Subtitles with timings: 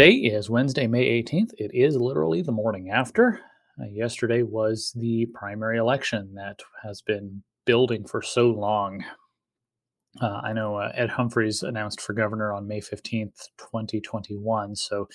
[0.00, 1.50] today is Wednesday, May 18th.
[1.58, 3.38] It is literally the morning after.
[3.78, 9.04] Uh, yesterday was the primary election that has been building for so long.
[10.18, 14.74] Uh, I know uh, Ed Humphreys announced for governor on May 15th, 2021.
[14.74, 15.06] So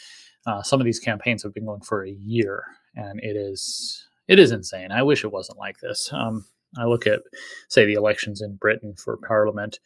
[0.46, 2.64] uh, some of these campaigns have been going for a year,
[2.94, 4.92] and it is it is insane.
[4.92, 6.12] I wish it wasn't like this.
[6.14, 6.45] Um,
[6.78, 7.22] I look at,
[7.70, 9.80] say, the elections in Britain for Parliament,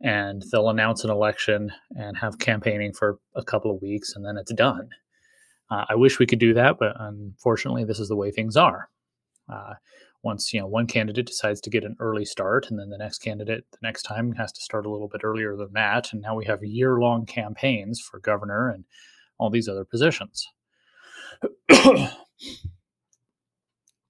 [0.00, 4.36] and they'll announce an election and have campaigning for a couple of weeks, and then
[4.36, 4.88] it's done.
[5.70, 8.88] Uh, I wish we could do that, but unfortunately, this is the way things are.
[9.52, 9.74] Uh,
[10.22, 13.18] once you know one candidate decides to get an early start, and then the next
[13.18, 16.34] candidate the next time has to start a little bit earlier than that, and now
[16.34, 18.84] we have year-long campaigns for governor and
[19.38, 20.48] all these other positions.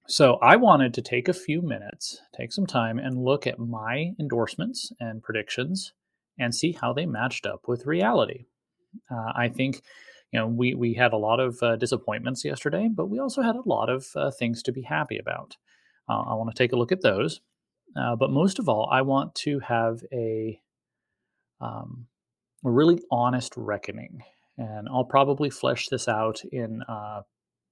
[0.07, 4.11] so I wanted to take a few minutes, take some time, and look at my
[4.19, 5.93] endorsements and predictions,
[6.39, 8.45] and see how they matched up with reality.
[9.11, 9.81] Uh, I think
[10.31, 13.55] you know, we we had a lot of uh, disappointments yesterday, but we also had
[13.55, 15.55] a lot of uh, things to be happy about.
[16.09, 17.39] Uh, I want to take a look at those,
[17.95, 20.59] uh, but most of all, I want to have a
[21.61, 22.07] um,
[22.65, 24.23] a really honest reckoning,
[24.57, 27.21] and I'll probably flesh this out in uh,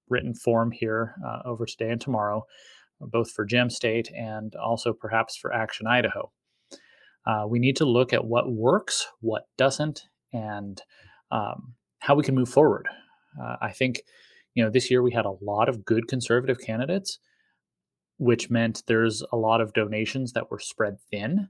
[0.09, 2.45] written form here uh, over today and tomorrow,
[2.99, 6.31] both for Gem State and also perhaps for Action Idaho.
[7.47, 10.81] we need to look at what works, what doesn't, and
[11.31, 12.87] um, how we can move forward.
[13.41, 14.01] Uh, I think,
[14.53, 17.19] you know, this year we had a lot of good conservative candidates,
[18.17, 21.47] which meant there's a lot of donations that were spread thin.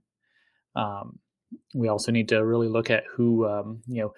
[0.75, 1.19] Um,
[1.75, 4.13] we also need to really look at who, um, you know,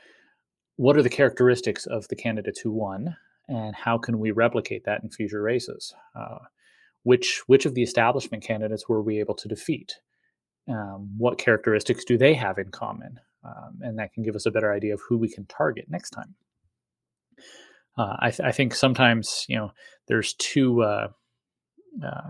[0.77, 3.15] what are the characteristics of the candidates who won,
[3.47, 5.93] and how can we replicate that in future races?
[6.15, 6.39] Uh,
[7.03, 9.95] which which of the establishment candidates were we able to defeat?
[10.67, 13.19] Um, what characteristics do they have in common?
[13.45, 16.11] um, and that can give us a better idea of who we can target next
[16.11, 16.35] time.
[17.97, 19.71] Uh, I, th- I, think sometimes you know
[20.07, 21.09] there's two uh,
[22.05, 22.29] uh,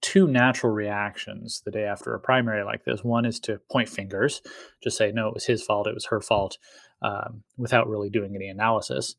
[0.00, 3.02] two natural reactions the day after a primary like this.
[3.02, 4.42] One is to point fingers,
[4.82, 6.58] just say no, it was his fault, it was her fault,
[7.02, 9.16] um, without really doing any analysis,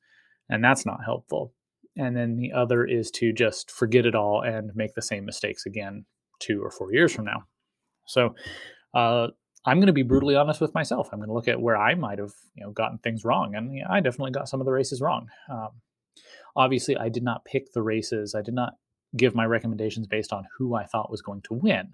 [0.49, 1.53] and that's not helpful.
[1.95, 5.65] And then the other is to just forget it all and make the same mistakes
[5.65, 6.05] again
[6.39, 7.43] two or four years from now.
[8.07, 8.35] So
[8.93, 9.27] uh,
[9.65, 11.09] I'm going to be brutally honest with myself.
[11.11, 13.75] I'm going to look at where I might have, you know, gotten things wrong, and
[13.75, 15.27] yeah, I definitely got some of the races wrong.
[15.49, 15.69] Um,
[16.55, 18.35] obviously, I did not pick the races.
[18.35, 18.73] I did not
[19.15, 21.93] give my recommendations based on who I thought was going to win.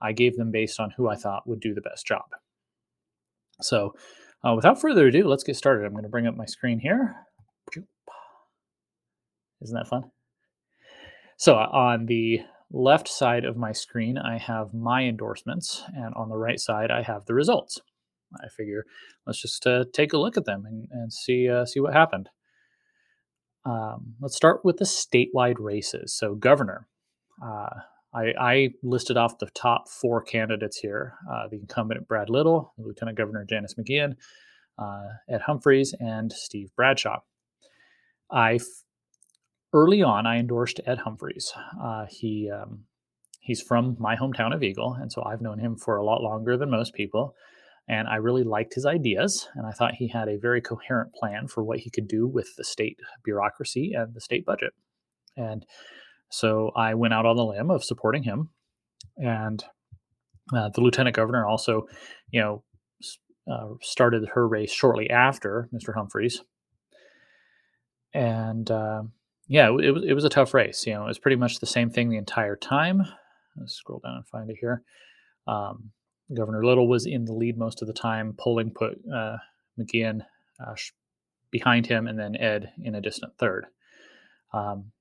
[0.00, 2.26] I gave them based on who I thought would do the best job.
[3.60, 3.94] So,
[4.46, 5.84] uh, without further ado, let's get started.
[5.84, 7.16] I'm going to bring up my screen here.
[9.62, 10.10] Isn't that fun?
[11.36, 12.40] So, on the
[12.70, 17.02] left side of my screen, I have my endorsements, and on the right side, I
[17.02, 17.80] have the results.
[18.36, 18.84] I figure
[19.26, 22.28] let's just uh, take a look at them and, and see uh, see what happened.
[23.64, 26.14] Um, let's start with the statewide races.
[26.16, 26.86] So, governor.
[27.42, 27.80] Uh,
[28.14, 33.18] I, I, listed off the top four candidates here uh, the incumbent Brad Little, Lieutenant
[33.18, 34.16] Governor Janice McGeachin,
[34.78, 37.20] uh, Ed Humphreys, and Steve Bradshaw.
[38.30, 38.58] I
[39.72, 41.52] early on, I endorsed Ed Humphreys.
[41.80, 42.84] Uh, he um,
[43.40, 46.56] he's from my hometown of Eagle, and so I've known him for a lot longer
[46.56, 47.34] than most people.
[47.90, 51.48] And I really liked his ideas, and I thought he had a very coherent plan
[51.48, 54.74] for what he could do with the state bureaucracy and the state budget.
[55.38, 55.64] And
[56.30, 58.50] so I went out on the limb of supporting him.
[59.16, 59.64] And
[60.54, 61.86] uh, the lieutenant governor also,
[62.30, 62.64] you know,
[63.50, 65.94] uh, started her race shortly after Mr.
[65.94, 66.42] Humphreys.
[68.14, 69.02] And uh,
[69.48, 70.86] yeah, it, was it was a tough race.
[70.86, 73.02] You know, it was pretty much the same thing the entire time.
[73.56, 74.82] Let's scroll down and find it here.
[75.46, 75.90] Um,
[76.34, 78.34] Governor Little was in the lead most of the time.
[78.38, 79.38] Polling put uh,
[79.78, 80.20] McGeachin
[80.64, 80.74] uh,
[81.50, 83.66] behind him, and then Ed in a distant third.
[84.52, 84.92] Um,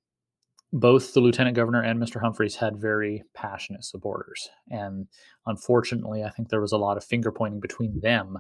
[0.74, 2.22] both the lieutenant governor and Mr.
[2.22, 5.08] Humphreys had very passionate supporters, and
[5.46, 8.38] unfortunately, I think there was a lot of finger pointing between them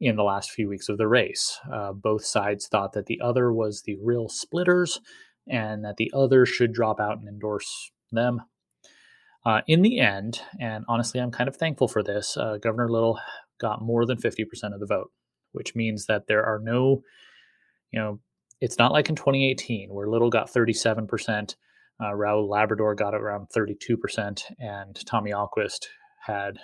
[0.00, 1.58] in the last few weeks of the race.
[1.72, 5.00] Uh, both sides thought that the other was the real splitters,
[5.48, 8.42] and that the other should drop out and endorse them.
[9.44, 13.18] Uh, in the end, and honestly, I'm kind of thankful for this, uh, Governor Little
[13.60, 14.44] got more than 50%
[14.74, 15.12] of the vote,
[15.52, 17.02] which means that there are no,
[17.92, 18.20] you know,
[18.60, 21.54] it's not like in 2018 where Little got 37%,
[22.00, 25.86] uh, Raul Labrador got around 32%, and Tommy Ahlquist
[26.26, 26.58] had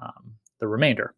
[0.00, 1.14] um, the remainder.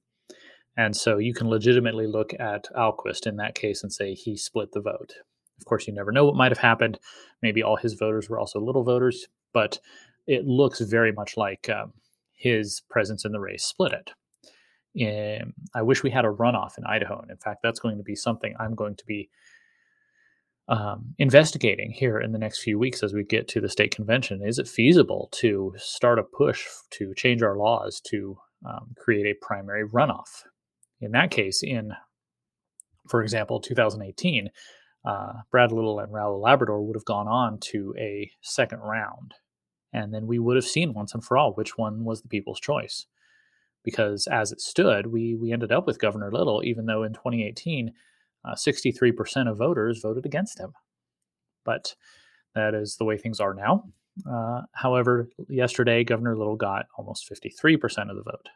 [0.78, 4.70] And so you can legitimately look at Ahlquist in that case and say he split
[4.70, 5.12] the vote.
[5.58, 7.00] Of course, you never know what might have happened.
[7.42, 9.80] Maybe all his voters were also little voters, but
[10.28, 11.94] it looks very much like um,
[12.32, 14.12] his presence in the race split it.
[15.42, 17.18] Um, I wish we had a runoff in Idaho.
[17.20, 19.28] And in fact, that's going to be something I'm going to be
[20.68, 24.42] um, investigating here in the next few weeks as we get to the state convention.
[24.46, 29.44] Is it feasible to start a push to change our laws to um, create a
[29.44, 30.44] primary runoff?
[31.00, 31.92] In that case, in,
[33.08, 34.50] for example, 2018,
[35.04, 39.34] uh, Brad Little and Raul Labrador would have gone on to a second round.
[39.92, 42.60] And then we would have seen once and for all which one was the people's
[42.60, 43.06] choice.
[43.84, 47.92] Because as it stood, we, we ended up with Governor Little, even though in 2018,
[48.44, 50.72] uh, 63% of voters voted against him.
[51.64, 51.94] But
[52.54, 53.84] that is the way things are now.
[54.30, 58.48] Uh, however, yesterday, Governor Little got almost 53% of the vote,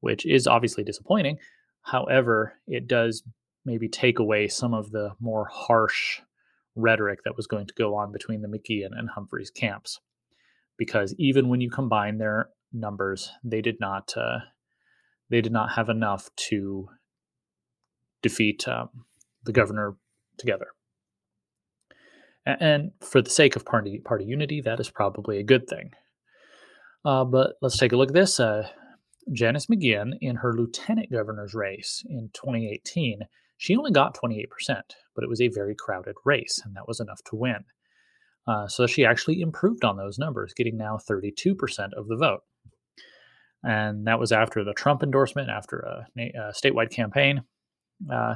[0.00, 1.38] which is obviously disappointing.
[1.86, 3.22] However, it does
[3.64, 6.20] maybe take away some of the more harsh
[6.74, 10.00] rhetoric that was going to go on between the McGeachin and Humphreys camps.
[10.76, 14.38] Because even when you combine their numbers, they did not uh,
[15.30, 16.88] they did not have enough to
[18.20, 18.88] defeat um,
[19.44, 19.96] the governor
[20.38, 20.66] together.
[22.44, 25.92] And for the sake of party party unity, that is probably a good thing.
[27.04, 28.40] Uh, but let's take a look at this.
[28.40, 28.68] Uh,
[29.32, 33.20] Janice McGeachin, in her lieutenant governor's race in 2018,
[33.58, 34.46] she only got 28%,
[35.14, 37.64] but it was a very crowded race, and that was enough to win.
[38.46, 42.42] Uh, so she actually improved on those numbers, getting now 32% of the vote.
[43.64, 47.42] And that was after the Trump endorsement, after a, a statewide campaign.
[48.08, 48.34] Uh,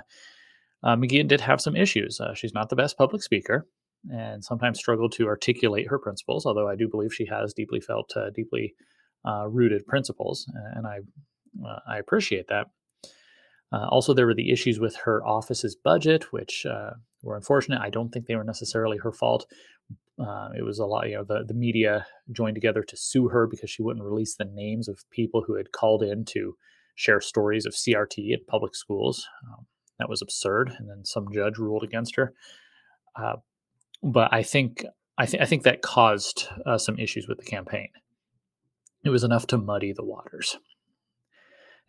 [0.83, 2.21] uh, McGeachin did have some issues.
[2.21, 3.69] Uh, she's not the best public speaker
[4.11, 8.13] and sometimes struggled to articulate her principles, although I do believe she has deeply felt,
[8.17, 8.75] uh, deeply
[9.25, 11.01] uh, rooted principles, and I,
[11.67, 12.69] uh, I appreciate that.
[13.73, 16.67] Uh, also, there were the issues with her office's budget, which
[17.23, 17.81] were unfortunate.
[17.81, 19.47] I don't think they were necessarily her fault.
[20.19, 23.71] it was a lot, you know, the, the media joined together to sue her because
[23.71, 26.57] she wouldn't release the names of people who had called in to
[26.95, 29.27] share stories of CRT at public schools.
[29.47, 29.67] Um,
[29.99, 32.33] that was absurd, and then some judge ruled against her.
[33.15, 33.37] Uh,
[34.03, 34.85] but I think
[35.19, 37.89] I, th- I think that caused uh, some issues with the campaign.
[39.05, 40.59] It was enough to muddy the waters.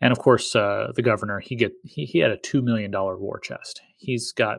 [0.00, 3.18] And of course, uh, the governor he get he, he had a two million dollar
[3.18, 3.80] war chest.
[3.96, 4.58] He's got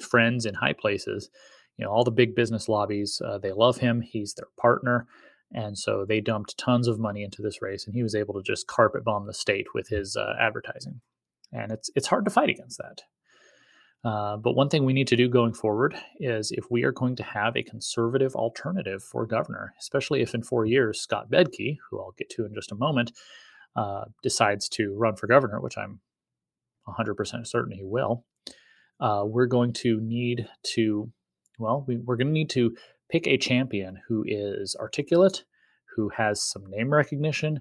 [0.00, 1.30] friends in high places.
[1.76, 4.00] You know, all the big business lobbies uh, they love him.
[4.00, 5.06] He's their partner,
[5.52, 8.42] and so they dumped tons of money into this race, and he was able to
[8.42, 11.00] just carpet bomb the state with his uh, advertising
[11.54, 13.02] and it's it's hard to fight against that.
[14.04, 17.16] Uh, but one thing we need to do going forward is if we are going
[17.16, 21.98] to have a conservative alternative for governor, especially if in four years Scott Bedke, who
[21.98, 23.12] I'll get to in just a moment,
[23.76, 26.00] uh, decides to run for governor, which I'm
[26.86, 28.26] 100% certain he will,
[29.00, 31.10] uh, we're going to need to,
[31.58, 32.76] well, we, we're going to need to
[33.10, 35.44] pick a champion who is articulate,
[35.96, 37.60] who has some name recognition,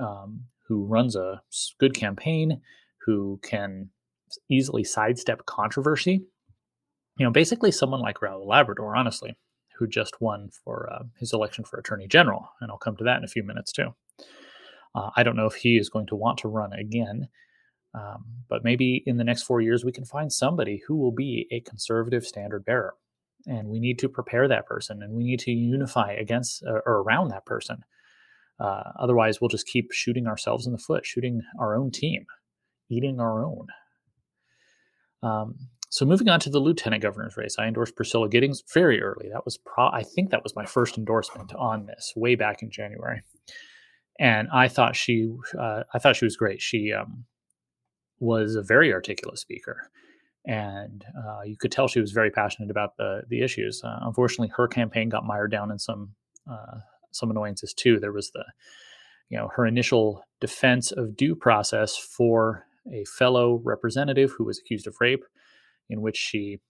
[0.00, 1.42] um, who runs a
[1.78, 2.60] good campaign,
[3.04, 3.90] who can
[4.50, 6.24] easily sidestep controversy.
[7.18, 9.36] You know, basically someone like Raul Labrador, honestly,
[9.78, 13.18] who just won for uh, his election for attorney general, and I'll come to that
[13.18, 13.94] in a few minutes too.
[14.94, 17.28] Uh, I don't know if he is going to want to run again,
[17.94, 21.46] um, but maybe in the next four years we can find somebody who will be
[21.50, 22.94] a conservative standard bearer,
[23.46, 27.02] and we need to prepare that person, and we need to unify against uh, or
[27.02, 27.84] around that person.
[28.60, 32.24] Uh, otherwise, we'll just keep shooting ourselves in the foot, shooting our own team
[32.88, 33.66] eating our own.
[35.24, 35.54] Um,
[35.88, 39.28] so moving on to the lieutenant governor's race, I endorsed Priscilla Giddings very early.
[39.32, 42.70] That was pro- I think that was my first endorsement on this way back in
[42.70, 43.22] January,
[44.18, 46.60] and I thought she uh, I thought she was great.
[46.60, 47.26] She um,
[48.18, 49.88] was a very articulate speaker,
[50.44, 53.80] and uh, you could tell she was very passionate about the the issues.
[53.84, 56.10] Uh, unfortunately, her campaign got mired down in some
[56.50, 56.80] uh,
[57.12, 58.00] some annoyances too.
[58.00, 58.44] There was the
[59.28, 64.86] you know her initial defense of due process for a fellow representative who was accused
[64.86, 65.24] of rape,
[65.88, 66.60] in which she,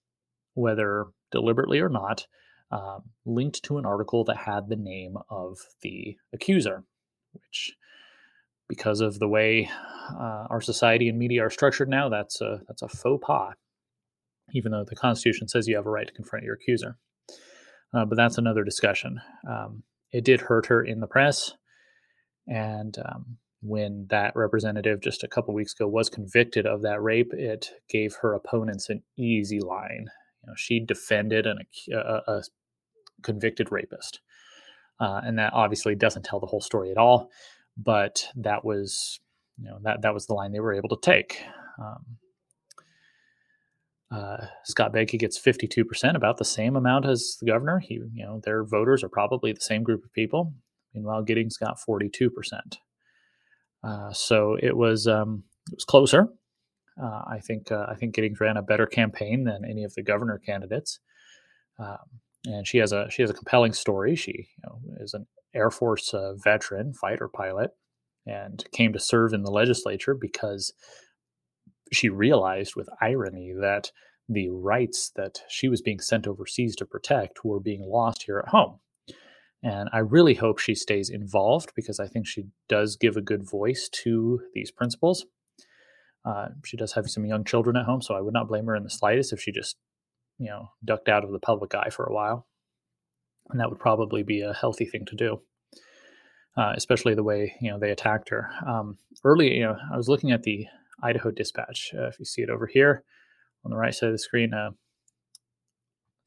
[0.54, 2.26] whether deliberately or not,
[2.70, 6.84] um, linked to an article that had the name of the accuser,
[7.32, 7.72] which,
[8.68, 9.70] because of the way
[10.10, 13.54] uh, our society and media are structured now, that's a that's a faux pas.
[14.52, 16.96] Even though the Constitution says you have a right to confront your accuser,
[17.94, 19.20] uh, but that's another discussion.
[19.48, 21.52] Um, it did hurt her in the press,
[22.46, 27.32] and um, when that representative just a couple weeks ago was convicted of that rape,
[27.32, 30.06] it gave her opponents an easy line.
[30.42, 32.42] You know, she defended an, a, a
[33.22, 34.20] convicted rapist,
[35.00, 37.30] uh, and that obviously doesn't tell the whole story at all.
[37.76, 39.18] But that was,
[39.58, 41.42] you know, that that was the line they were able to take.
[41.82, 42.18] Um,
[44.10, 47.78] uh, Scott Bedke gets 52%, about the same amount as the governor.
[47.80, 50.52] He, you know, their voters are probably the same group of people.
[50.94, 52.28] Meanwhile, Giddings got 42%.
[53.84, 56.28] Uh, so it was um, it was closer.
[57.02, 60.02] Uh, I think uh, I think Giddings ran a better campaign than any of the
[60.02, 61.00] governor candidates.
[61.78, 61.98] Um,
[62.46, 64.16] and she has a she has a compelling story.
[64.16, 67.70] She you know, is an Air Force uh, veteran, fighter pilot,
[68.26, 70.72] and came to serve in the legislature because
[71.92, 73.90] she realized with irony that
[74.28, 78.50] the rights that she was being sent overseas to protect were being lost here at
[78.50, 78.78] home.
[79.64, 83.48] And I really hope she stays involved because I think she does give a good
[83.48, 85.24] voice to these principles.
[86.22, 88.76] Uh, she does have some young children at home, so I would not blame her
[88.76, 89.76] in the slightest if she just,
[90.38, 92.46] you know, ducked out of the public eye for a while.
[93.48, 95.40] And that would probably be a healthy thing to do,
[96.58, 98.50] uh, especially the way you know they attacked her.
[98.66, 100.66] Um, early, you know, I was looking at the
[101.02, 101.92] Idaho Dispatch.
[101.94, 103.02] Uh, if you see it over here
[103.64, 104.70] on the right side of the screen, uh,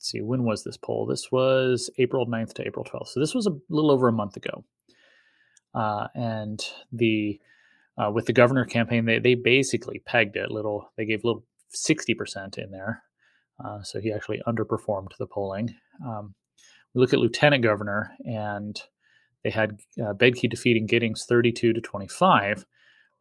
[0.07, 1.05] let's see, when was this poll?
[1.05, 3.09] This was April 9th to April 12th.
[3.09, 4.63] So this was a little over a month ago.
[5.75, 7.39] Uh, and the
[7.97, 10.91] uh, with the governor campaign, they, they basically pegged it little.
[10.95, 11.45] They gave a little
[11.75, 13.03] 60% in there.
[13.63, 15.75] Uh, so he actually underperformed the polling.
[16.05, 16.35] Um,
[16.93, 18.79] we look at lieutenant governor, and
[19.43, 22.65] they had uh, Bedke defeating Giddings 32 to 25,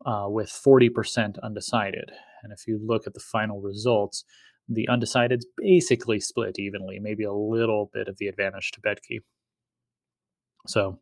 [0.05, 2.13] uh, with 40% undecided.
[2.43, 4.25] And if you look at the final results,
[4.69, 9.21] the undecideds basically split evenly, maybe a little bit of the advantage to Bedke.
[10.67, 10.99] So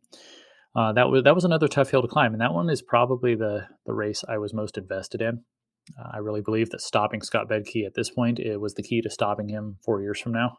[0.75, 3.35] uh, that was that was another tough hill to climb, and that one is probably
[3.35, 5.43] the the race I was most invested in.
[5.99, 9.01] Uh, I really believe that stopping Scott Bedke at this point it was the key
[9.01, 10.57] to stopping him four years from now.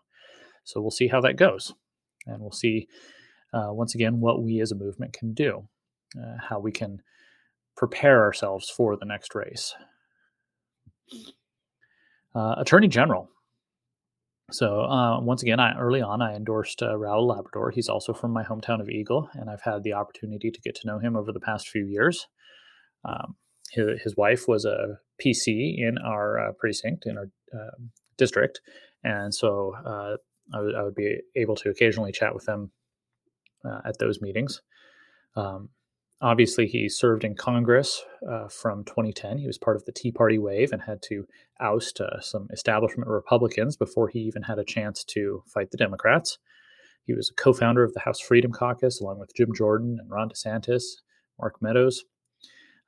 [0.65, 1.75] So we'll see how that goes,
[2.27, 2.89] and we'll see
[3.53, 5.69] uh, once again what we as a movement can do,
[6.19, 6.99] uh, how we can
[7.77, 9.75] prepare ourselves for the next race.
[12.37, 13.31] Uh, Attorney General.
[14.53, 17.71] So uh, once again, I, early on, I endorsed uh, Raul Labrador.
[17.71, 20.87] He's also from my hometown of Eagle, and I've had the opportunity to get to
[20.87, 22.27] know him over the past few years.
[23.07, 23.37] Um,
[23.73, 28.61] his, his, wife was a PC in our uh, precinct, in our um, district,
[29.03, 30.17] and so uh,
[30.53, 32.71] I, w- I would be able to occasionally chat with them
[33.65, 34.61] uh, at those meetings.
[35.37, 35.71] Um,
[36.23, 39.39] Obviously, he served in Congress uh, from 2010.
[39.39, 41.27] He was part of the Tea Party wave and had to
[41.61, 46.39] oust uh, some establishment Republicans before he even had a chance to fight the Democrats.
[47.05, 50.11] He was a co founder of the House Freedom Caucus along with Jim Jordan and
[50.11, 50.85] Ron DeSantis,
[51.39, 52.05] Mark Meadows.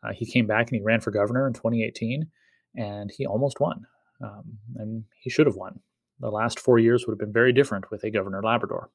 [0.03, 2.29] Uh, he came back and he ran for governor in 2018
[2.77, 3.87] and he almost won.
[4.23, 5.81] Um, and he should have won.
[6.19, 8.91] The last four years would have been very different with a Governor Labrador.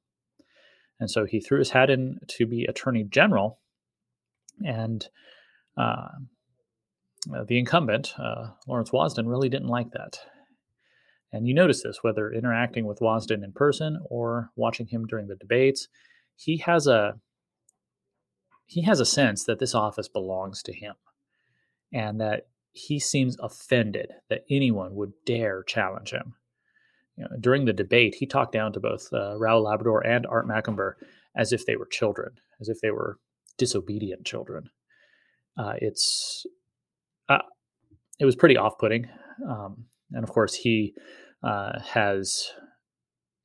[1.00, 3.60] And so he threw his hat in to be Attorney General
[4.66, 5.08] and
[5.78, 6.10] uh,
[7.48, 10.20] the incumbent, uh, Lawrence Wasden, really didn't like that.
[11.32, 15.36] And you notice this whether interacting with Wasden in person or watching him during the
[15.36, 15.88] debates,
[16.36, 17.16] he has a
[18.66, 20.96] he has a sense that this office belongs to him
[21.92, 26.36] and that he seems offended that anyone would dare challenge him.
[27.18, 30.48] You know, during the debate, he talked down to both uh, Raul Labrador and Art
[30.48, 30.98] Macomber
[31.36, 33.20] as if they were children, as if they were
[33.58, 34.70] disobedient children.
[35.58, 36.46] Uh, it's
[37.30, 37.40] uh,
[38.20, 39.08] it was pretty off-putting,
[39.48, 40.94] um, and of course he
[41.44, 42.52] uh, has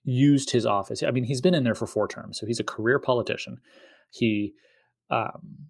[0.05, 1.03] used his office.
[1.03, 3.59] I mean, he's been in there for four terms, so he's a career politician.
[4.11, 4.55] He
[5.11, 5.69] um,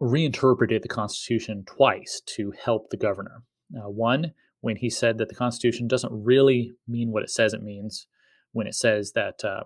[0.00, 3.42] reinterpreted the Constitution twice to help the governor.
[3.70, 8.06] one, when he said that the Constitution doesn't really mean what it says it means,
[8.52, 9.64] when it says that uh,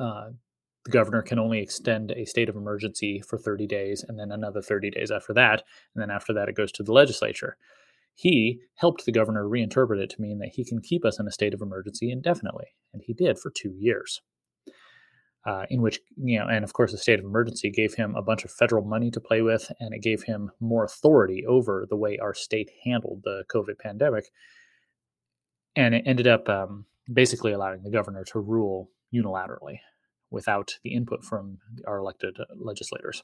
[0.00, 0.30] uh,
[0.86, 4.62] the governor can only extend a state of emergency for 30 days and then another
[4.62, 5.64] 30 days after that.
[5.94, 7.56] And then after that, it goes to the legislature.
[8.14, 11.32] He helped the governor reinterpret it to mean that he can keep us in a
[11.32, 12.66] state of emergency indefinitely.
[12.94, 14.22] And he did for two years.
[15.44, 18.22] Uh, in which, you know, and of course, the state of emergency gave him a
[18.22, 21.96] bunch of federal money to play with, and it gave him more authority over the
[21.96, 24.24] way our state handled the COVID pandemic.
[25.76, 29.78] And it ended up um, basically allowing the governor to rule unilaterally
[30.30, 33.22] without the input from our elected uh, legislators.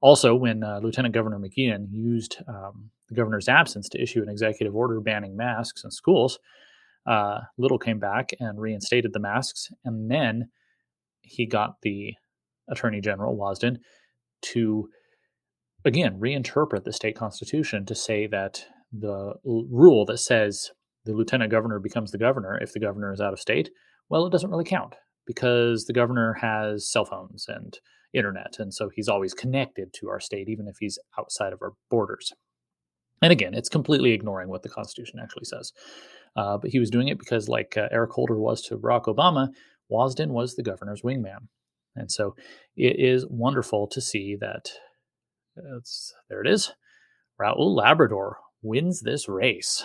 [0.00, 4.74] Also, when uh, Lieutenant Governor McGeachin used um, the governor's absence to issue an executive
[4.74, 6.38] order banning masks in schools,
[7.06, 10.48] uh, Little came back and reinstated the masks, and then
[11.22, 12.14] he got the
[12.68, 13.78] Attorney General Wasden
[14.42, 14.88] to
[15.84, 20.70] again reinterpret the state constitution to say that the l- rule that says
[21.04, 23.70] the lieutenant governor becomes the governor if the governor is out of state,
[24.08, 24.96] well, it doesn't really count
[25.26, 27.78] because the governor has cell phones and
[28.12, 28.56] internet.
[28.58, 32.32] And so he's always connected to our state, even if he's outside of our borders.
[33.22, 35.72] And again, it's completely ignoring what the Constitution actually says.
[36.36, 39.48] Uh, but he was doing it because, like uh, Eric Holder was to Barack Obama,
[39.90, 41.48] Wasden was the governor's wingman.
[41.96, 42.34] And so
[42.76, 44.70] it is wonderful to see that
[46.28, 46.72] there it is.
[47.40, 49.84] Raul Labrador wins this race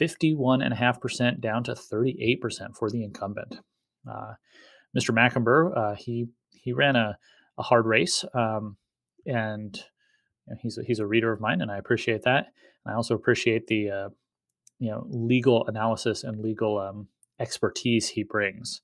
[0.00, 3.58] 51.5% down to 38% for the incumbent.
[4.10, 4.34] Uh,
[4.96, 5.14] Mr.
[5.14, 7.18] Macomber, uh, he he ran a,
[7.58, 8.76] a hard race, um,
[9.26, 12.46] and you know, he's a, he's a reader of mine, and I appreciate that.
[12.86, 14.08] I also appreciate the uh,
[14.78, 18.80] you know legal analysis and legal um, expertise he brings.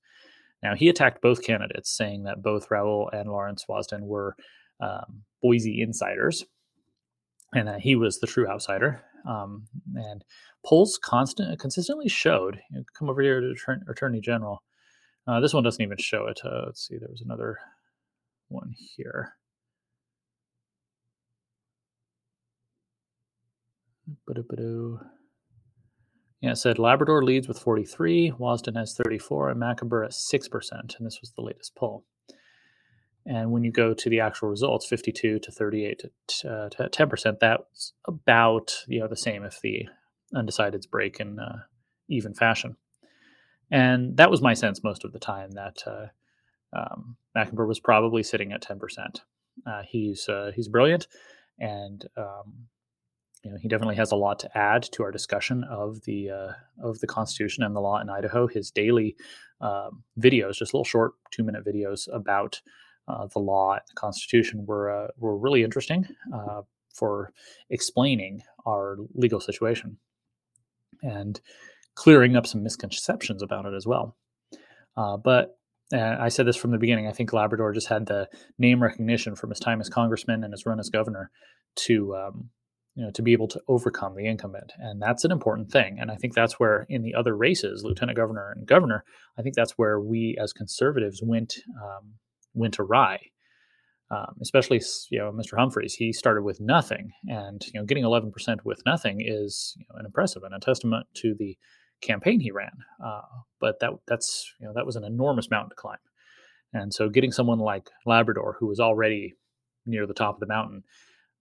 [0.62, 4.36] Now he attacked both candidates, saying that both Raul and Lawrence Wasden were
[4.80, 6.44] um, Boise insiders,
[7.54, 9.02] and that he was the true outsider.
[9.26, 9.64] Um,
[9.94, 10.22] and
[10.66, 12.60] polls constant consistently showed.
[12.70, 13.54] You know, come over here to
[13.88, 14.62] Attorney General.
[15.26, 16.40] Uh, this one doesn't even show it.
[16.44, 16.98] Uh, let's see.
[16.98, 17.58] There was another
[18.48, 19.34] one here.
[26.40, 30.72] Yeah, it said Labrador leads with 43, Wasden has 34, and Macomber at 6%.
[30.72, 32.04] And this was the latest poll.
[33.26, 37.38] And when you go to the actual results, 52 to 38 to, uh, to 10%,
[37.40, 39.88] that's about you know the same if the
[40.34, 41.60] undecideds break in uh,
[42.08, 42.76] even fashion.
[43.70, 46.06] And that was my sense most of the time that uh,
[46.72, 49.20] um, was probably sitting at 10%.
[49.66, 51.06] Uh, he's uh, he's brilliant,
[51.60, 52.66] and um,
[53.44, 56.52] you know he definitely has a lot to add to our discussion of the uh,
[56.82, 58.48] of the Constitution and the law in Idaho.
[58.48, 59.14] His daily
[59.60, 62.60] um, videos, just little short two minute videos about
[63.06, 66.04] uh, the law and the Constitution, were uh, were really interesting
[66.34, 67.32] uh, for
[67.70, 69.98] explaining our legal situation
[71.02, 71.40] and
[71.94, 74.16] clearing up some misconceptions about it as well.
[74.96, 75.58] Uh, but
[75.92, 77.06] uh, I said this from the beginning.
[77.06, 80.66] I think Labrador just had the name recognition from his time as congressman and his
[80.66, 81.30] run as governor
[81.76, 82.50] to um,
[82.94, 86.10] you know to be able to overcome the incumbent and that's an important thing and
[86.10, 89.04] i think that's where in the other races lieutenant governor and governor
[89.38, 92.14] i think that's where we as conservatives went um,
[92.54, 93.18] went awry
[94.10, 98.32] um, especially you know mr humphreys he started with nothing and you know getting 11%
[98.64, 101.56] with nothing is you know, an impressive and a testament to the
[102.04, 102.72] campaign he ran
[103.04, 103.22] uh,
[103.60, 105.98] but that that's you know that was an enormous mountain to climb
[106.72, 109.34] and so getting someone like labrador who was already
[109.86, 110.82] near the top of the mountain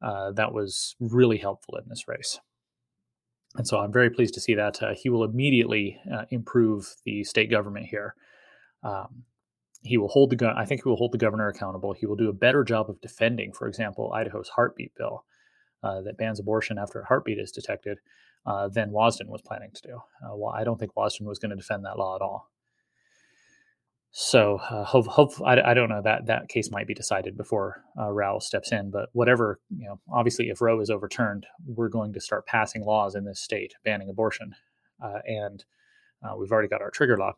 [0.04, 2.39] uh, that was really helpful in this race.
[3.56, 7.23] And so I'm very pleased to see that uh, he will immediately uh, improve the
[7.23, 8.15] state government here.
[8.84, 9.23] Um,
[9.82, 10.56] he will hold the gun.
[10.58, 11.93] I think he will hold the governor accountable.
[11.93, 15.26] He will do a better job of defending, for example, Idaho's heartbeat bill
[15.84, 17.99] uh, that bans abortion after a heartbeat is detected
[18.45, 19.95] uh, than Wasden was planning to do.
[19.95, 22.49] Uh, well, I don't think Wasden was going to defend that law at all.
[24.15, 27.84] So uh, hope, hope I, I, don't know that that case might be decided before
[27.99, 32.19] uh, steps in, but whatever you know, obviously if Roe is overturned, we're going to
[32.19, 34.53] start passing laws in this state banning abortion,
[35.03, 35.65] uh, and
[36.23, 37.34] uh, we've already got our trigger law.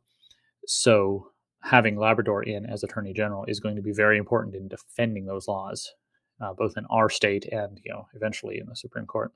[0.68, 5.28] So having Labrador in as Attorney General is going to be very important in defending
[5.28, 5.94] those laws,
[6.42, 9.32] uh, both in our state and you know eventually in the Supreme Court.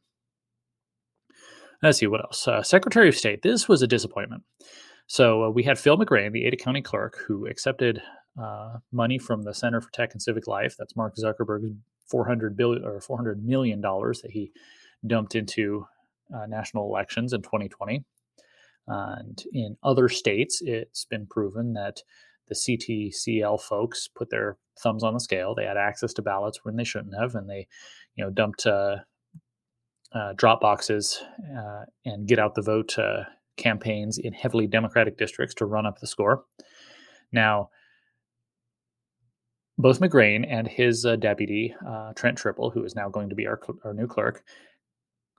[1.81, 2.47] Let's see what else.
[2.47, 3.41] Uh, Secretary of State.
[3.41, 4.43] This was a disappointment.
[5.07, 8.01] So uh, we had Phil McGrane, the Ada County clerk, who accepted
[8.41, 10.75] uh, money from the Center for Tech and Civic Life.
[10.77, 11.71] That's Mark Zuckerberg's
[12.07, 14.51] 400 billion or 400 million dollars that he
[15.07, 15.85] dumped into
[16.35, 18.03] uh, national elections in 2020.
[18.87, 22.01] And in other states, it's been proven that
[22.47, 25.53] the CTCL folks put their thumbs on the scale.
[25.53, 27.67] They had access to ballots when they shouldn't have, and they,
[28.15, 28.97] you know, dumped uh,
[30.13, 31.21] uh, drop boxes
[31.57, 33.23] uh, and get out the vote uh,
[33.57, 36.45] campaigns in heavily Democratic districts to run up the score.
[37.31, 37.69] Now,
[39.77, 43.47] both McGrane and his uh, deputy, uh, Trent Tripple, who is now going to be
[43.47, 44.43] our, our new clerk,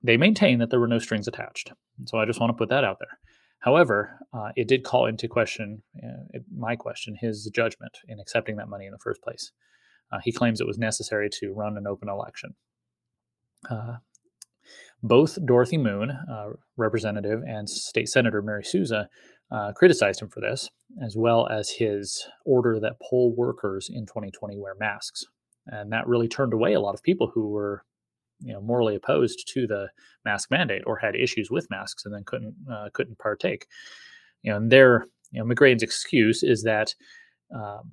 [0.02, 1.72] they maintain that there were no strings attached.
[2.06, 3.18] So I just want to put that out there.
[3.58, 8.70] However, uh, it did call into question, uh, my question, his judgment in accepting that
[8.70, 9.52] money in the first place.
[10.10, 12.54] Uh, he claims it was necessary to run an open election.
[15.02, 19.08] Both Dorothy Moon, uh, representative, and State Senator Mary Souza
[19.50, 20.68] uh, criticized him for this,
[21.02, 25.24] as well as his order that poll workers in 2020 wear masks.
[25.66, 27.82] And that really turned away a lot of people who were,
[28.40, 29.88] you know, morally opposed to the
[30.24, 33.66] mask mandate or had issues with masks and then couldn't uh, couldn't partake.
[34.42, 36.94] You know, and their you know McGrane's excuse is that.
[37.54, 37.92] Um,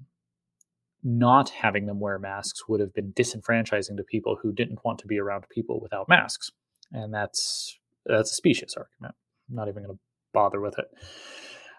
[1.03, 5.07] not having them wear masks would have been disenfranchising to people who didn't want to
[5.07, 6.51] be around people without masks
[6.91, 9.15] and that's that's a specious argument.
[9.49, 10.01] I'm not even going to
[10.33, 10.85] bother with it.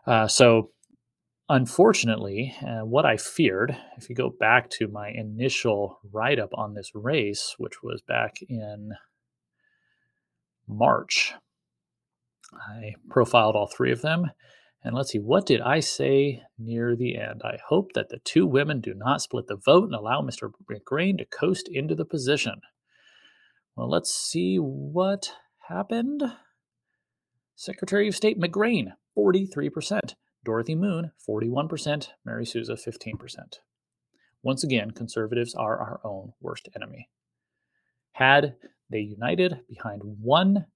[0.06, 0.70] Uh, so,
[1.48, 6.74] unfortunately, uh, what I feared, if you go back to my initial write up on
[6.74, 8.92] this race, which was back in
[10.66, 11.34] March,
[12.52, 14.30] I profiled all three of them.
[14.84, 17.42] And let's see, what did I say near the end?
[17.44, 20.52] I hope that the two women do not split the vote and allow Mr.
[20.70, 22.60] McGrane to coast into the position.
[23.78, 25.34] Well, let's see what
[25.68, 26.20] happened.
[27.54, 30.14] Secretary of State McGrane, 43%.
[30.44, 32.08] Dorothy Moon, 41%.
[32.24, 33.14] Mary Souza, 15%.
[34.42, 37.08] Once again, conservatives are our own worst enemy.
[38.14, 38.56] Had
[38.90, 40.66] they united behind one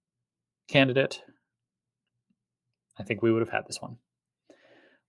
[0.68, 1.22] candidate,
[3.00, 3.96] I think we would have had this one.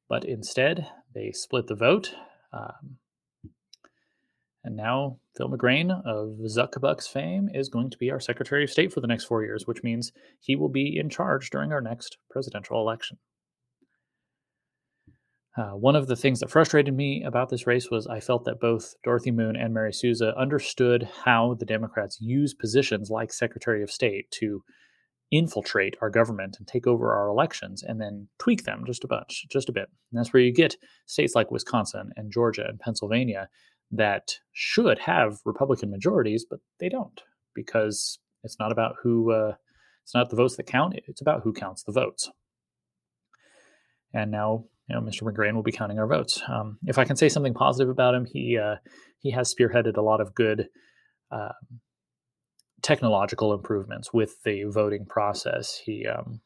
[0.09, 2.15] But instead, they split the vote.
[2.51, 2.97] Um,
[4.63, 8.93] and now Phil McGrane of Zuckabucks fame is going to be our Secretary of State
[8.93, 12.17] for the next four years, which means he will be in charge during our next
[12.29, 13.17] presidential election.
[15.55, 18.59] Uh, one of the things that frustrated me about this race was I felt that
[18.59, 23.91] both Dorothy Moon and Mary Souza understood how the Democrats use positions like Secretary of
[23.91, 24.63] State to
[25.29, 29.45] infiltrate our government and take over our elections and then tweak them just a bunch,
[29.51, 29.89] just a bit.
[30.11, 33.47] And that's where you get states like Wisconsin and Georgia and Pennsylvania
[33.95, 37.21] that should have Republican majorities, but they don't
[37.55, 39.55] because it's not about who, uh,
[40.03, 42.31] it's not the votes that count, it's about who counts the votes.
[44.13, 45.23] And now you know, Mr.
[45.23, 46.41] McGrane will be counting our votes.
[46.47, 48.75] Um, if I can say something positive about him, he uh,
[49.19, 50.67] he has spearheaded a lot of good
[51.31, 51.53] uh,
[52.81, 55.81] technological improvements with the voting process.
[55.83, 56.41] He um,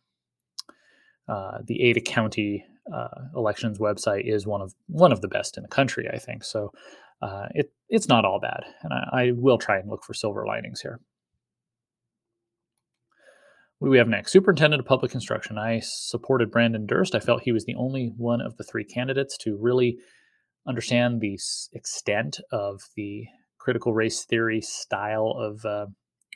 [1.28, 5.64] uh, the Ada County uh, elections website is one of one of the best in
[5.64, 6.44] the country, I think.
[6.44, 6.72] So
[7.22, 10.46] uh, it it's not all bad, and I, I will try and look for silver
[10.46, 11.00] linings here.
[13.80, 14.32] What do we have next?
[14.32, 15.58] Superintendent of Public Instruction.
[15.58, 17.14] I supported Branden Durst.
[17.14, 20.00] I felt he was the only one of the three candidates to really
[20.68, 21.40] understand the
[21.74, 23.26] extent of the
[23.60, 25.86] critical race theory style of uh,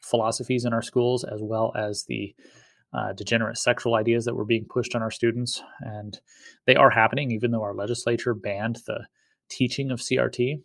[0.04, 2.36] philosophies in our schools, as well as the
[2.94, 5.64] uh, degenerate sexual ideas that were being pushed on our students.
[5.80, 6.20] And
[6.68, 9.08] they are happening, even though our legislature banned the
[9.50, 10.62] teaching of CRT.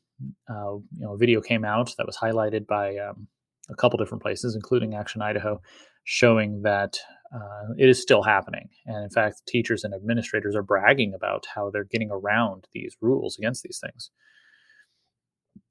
[0.49, 3.29] Uh, you know, a video came out that was highlighted by um,
[3.71, 5.61] a couple different places, including Action Idaho,
[6.05, 6.99] showing that
[7.35, 8.69] uh, it is still happening.
[8.87, 13.37] And in fact, teachers and administrators are bragging about how they're getting around these rules
[13.39, 14.11] against these things.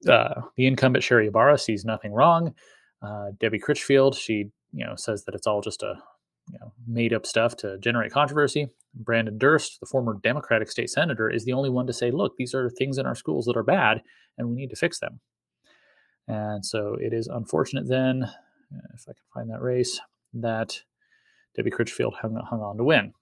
[0.08, 2.54] Uh, the incumbent Sherri Ybarra sees nothing wrong.
[3.02, 5.96] Uh, Debbie Critchfield, she you know says that it's all just a
[6.52, 8.70] you know, made up stuff to generate controversy.
[9.04, 12.54] Branden Durst, the former Democratic state senator, is the only one to say, look, these
[12.54, 14.02] are things in our schools that are bad
[14.38, 15.20] and we need to fix them.
[16.28, 18.30] And so it is unfortunate then,
[18.94, 20.00] if I can find that race,
[20.34, 20.82] that
[21.56, 23.14] Debbie Critchfield hung, hung on to win.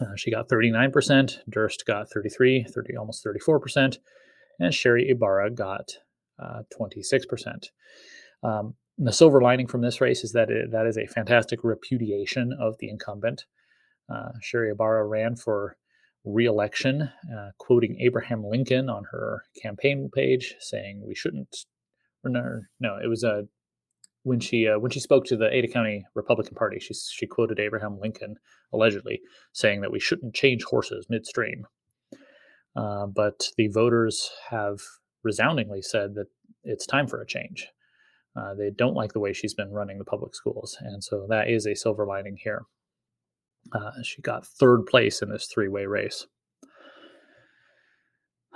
[0.00, 3.98] Uh, she got 39%, Durst got 33, 30, almost 34%,
[4.58, 5.92] and Sherri Ybarra got
[6.38, 7.66] uh, 26%.
[8.42, 12.56] Um, the silver lining from this race is that it, that is a fantastic repudiation
[12.58, 13.44] of the incumbent.
[14.12, 15.76] Uh, Sherri Ybarra ran for
[16.24, 21.56] reelection, uh, quoting Abraham Lincoln on her campaign page, saying we shouldn't.
[22.24, 23.44] No, no, it was a
[24.24, 27.58] when she uh, when she spoke to the Ada County Republican Party, she she quoted
[27.58, 28.36] Abraham Lincoln
[28.72, 29.20] allegedly
[29.52, 31.66] saying that we shouldn't change horses midstream.
[32.76, 34.80] Uh, but the voters have
[35.24, 36.26] resoundingly said that
[36.64, 37.68] it's time for a change.
[38.34, 41.50] Uh, they don't like the way she's been running the public schools, and so that
[41.50, 42.62] is a silver lining here.
[43.74, 46.26] Uh, she got third place in this three-way race.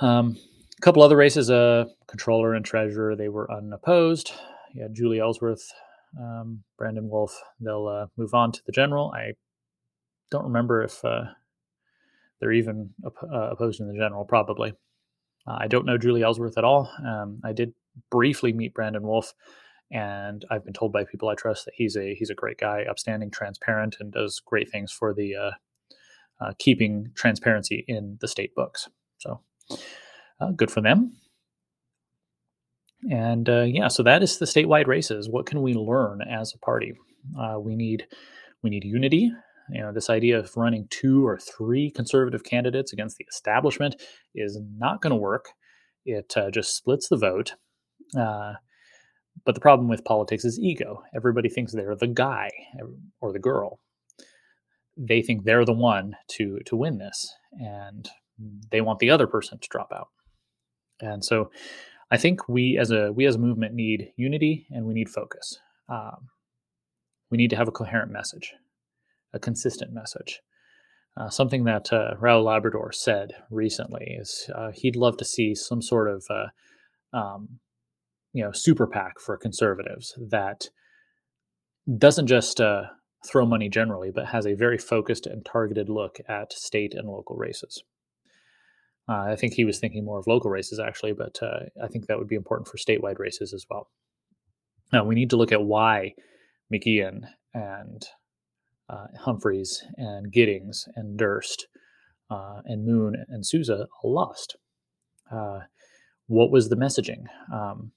[0.01, 0.37] Um,
[0.77, 4.33] a couple other races, uh, controller and treasurer, they were unopposed
[4.77, 5.73] yeah, Julie Ellsworth,
[6.21, 9.13] um, Brandon Woolf, they'll uh, move on to the general.
[9.17, 9.33] I
[10.31, 11.25] don't remember if uh,
[12.41, 14.75] they're even op- uh, opposed in the general, probably.
[15.47, 16.91] Uh, I don't know Julie Ellsworth at all.
[17.05, 17.73] Um, I did
[18.11, 19.33] briefly meet Brandon Woolf,
[19.91, 22.85] and I've been told by people I trust that he's a he's a great guy,
[22.89, 25.51] upstanding, transparent, and does great things for the uh,
[26.45, 28.89] uh, keeping transparency in the state books.
[29.19, 29.41] So
[30.57, 31.17] good for them.
[33.11, 35.29] And uh, yeah, so that is the statewide races.
[35.29, 36.95] What can we learn as a party?
[37.39, 38.07] Uh, we need
[38.63, 39.31] we need unity.
[39.71, 43.97] You know, this idea of running two or three conservative candidates against the establishment
[44.35, 45.51] is not going to work.
[46.05, 47.55] It uh, just splits the vote.
[48.17, 48.55] Uh,
[49.45, 51.03] but the problem with politics is ego.
[51.15, 52.51] Everybody thinks they're the guy
[53.21, 53.81] or the girl.
[54.97, 58.09] They think they're the one to to win this, and
[58.71, 60.09] they want the other person to drop out.
[61.01, 61.51] And so
[62.11, 65.59] I think we as a we as a movement need unity and we need focus.
[65.89, 66.29] Um,
[67.31, 68.55] we need to have a coherent message,
[69.33, 70.41] a consistent message.
[71.19, 75.81] Uh, something that uh, Raul Labrador said recently is uh, he'd love to see some
[75.81, 77.59] sort of uh, um,
[78.37, 80.69] you know super PAC for conservatives that
[81.97, 82.83] doesn't just uh,
[83.27, 87.37] throw money generally, but has a very focused and targeted look at state and local
[87.37, 87.83] races.
[89.09, 92.07] Uh, I think he was thinking more of local races actually, but uh, I think
[92.07, 93.89] that would be important for statewide races as well.
[94.93, 96.13] Now we need to look at why
[96.71, 97.23] McGeachin
[97.55, 98.05] and
[98.91, 101.69] uh, Humphreys and Giddings and Durst
[102.29, 104.57] uh, and Moon and Souza all lost.
[105.33, 105.61] Uh,
[106.27, 107.25] what was the messaging?
[107.51, 107.93] Um,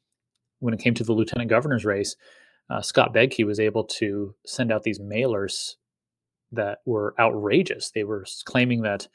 [0.60, 2.16] when it came to the lieutenant governor's race,
[2.70, 5.76] uh, Scott Bedke was able to send out these mailers
[6.52, 7.92] that were outrageous.
[7.92, 9.08] They were claiming that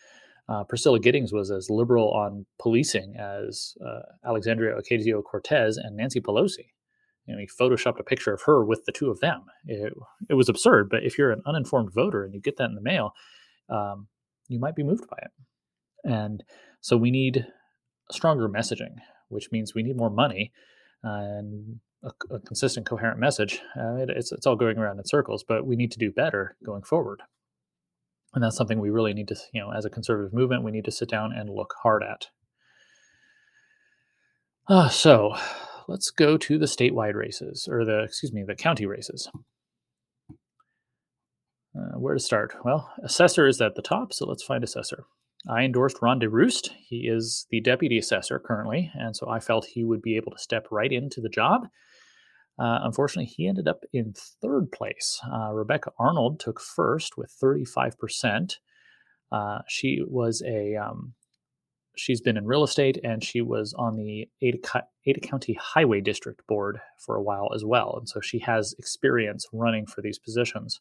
[0.49, 6.21] uh, Priscilla Giddings was as liberal on policing as uh, Alexandria Ocasio Cortez and Nancy
[6.21, 6.67] Pelosi.
[7.27, 9.45] You know, he photoshopped a picture of her with the two of them.
[9.65, 9.95] It,
[10.29, 12.83] it was absurd, but if you're an uninformed voter and you get that in the
[12.83, 13.15] mail,
[13.71, 14.09] um,
[14.49, 15.31] you might be moved by it.
[16.05, 16.45] And
[16.83, 17.47] so we need
[18.13, 18.97] stronger messaging,
[19.29, 20.53] which means we need more money
[21.05, 23.61] and a, a consistent, coherent message.
[23.79, 26.57] Uh, it, it's, it's all going around in circles, but we need to do better
[26.65, 27.23] going forward.
[28.35, 30.85] And that's something we really need to, you know, as a conservative movement, we need
[30.87, 32.27] to sit down and look hard at.
[34.67, 35.37] Uh, so
[35.87, 39.29] let's go to the statewide races, or the, excuse me, the county races.
[41.77, 42.57] Uh, where to start?
[42.65, 45.05] Well, assessor is at the top, so let's find assessor.
[45.49, 46.71] I endorsed Ron DeRoost.
[46.89, 50.39] He is the deputy assessor currently, and so I felt he would be able to
[50.39, 51.69] step right into the job.
[52.59, 55.21] Uh, unfortunately, he ended up in third place.
[55.31, 58.57] Uh, Rebecca Arnold took first with 35%.
[59.33, 61.15] Uh, she was a um,
[61.97, 66.45] she's been in real estate and she was on the Ada, Ada County Highway District
[66.47, 70.81] Board for a while as well, and so she has experience running for these positions.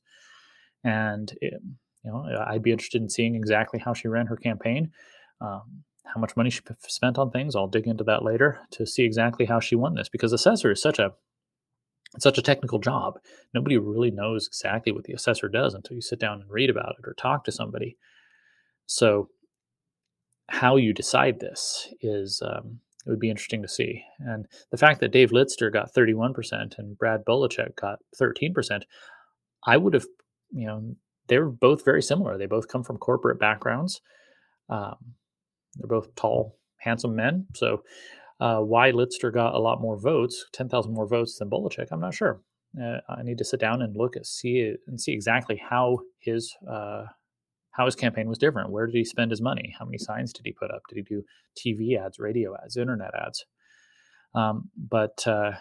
[0.84, 1.54] And it,
[2.04, 4.92] you know, I'd be interested in seeing exactly how she ran her campaign.
[5.42, 7.56] Um, how much money she spent on things.
[7.56, 10.82] I'll dig into that later to see exactly how she won this because assessor is
[10.82, 11.14] such a
[12.20, 13.20] such a technical job.
[13.56, 16.96] Nobody really knows exactly what the assessor does until you sit down and read about
[17.00, 17.98] it or talk to somebody.
[18.86, 19.30] So,
[20.50, 24.04] how you decide this is um, it would be interesting to see.
[24.20, 28.84] And the fact that Dave Litster got 31% and Brad Bolachek got 13%,
[29.66, 30.06] I would have,
[30.52, 30.96] you know,
[31.28, 32.38] they're both very similar.
[32.38, 34.02] They both come from corporate backgrounds.
[34.70, 34.96] Um,
[35.76, 37.48] they're both tall, handsome men.
[37.56, 37.84] So
[38.40, 42.14] uh, why Litster got a lot more votes, 10,000 more votes than Bolachek, I'm not
[42.14, 42.42] sure.
[42.82, 46.56] Uh, I need to sit down and look at see and see exactly how his
[46.70, 47.06] uh,
[47.72, 48.72] how his campaign was different.
[48.72, 49.76] Where did he spend his money?
[49.78, 50.82] How many signs did he put up?
[50.90, 51.24] Did he do
[51.56, 53.46] TV ads, radio ads, internet ads?
[54.34, 55.52] Um, but uh,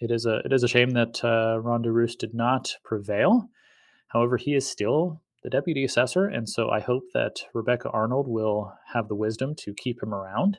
[0.00, 3.48] it is a it is a shame that uh, Ron DeRoost did not prevail.
[4.08, 8.72] However, he is still the deputy assessor, and so I hope that Rebecca Arnold will
[8.92, 10.58] have the wisdom to keep him around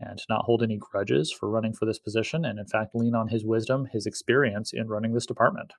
[0.00, 3.28] and not hold any grudges for running for this position, and in fact, lean on
[3.28, 5.72] his wisdom, his experience in running this department.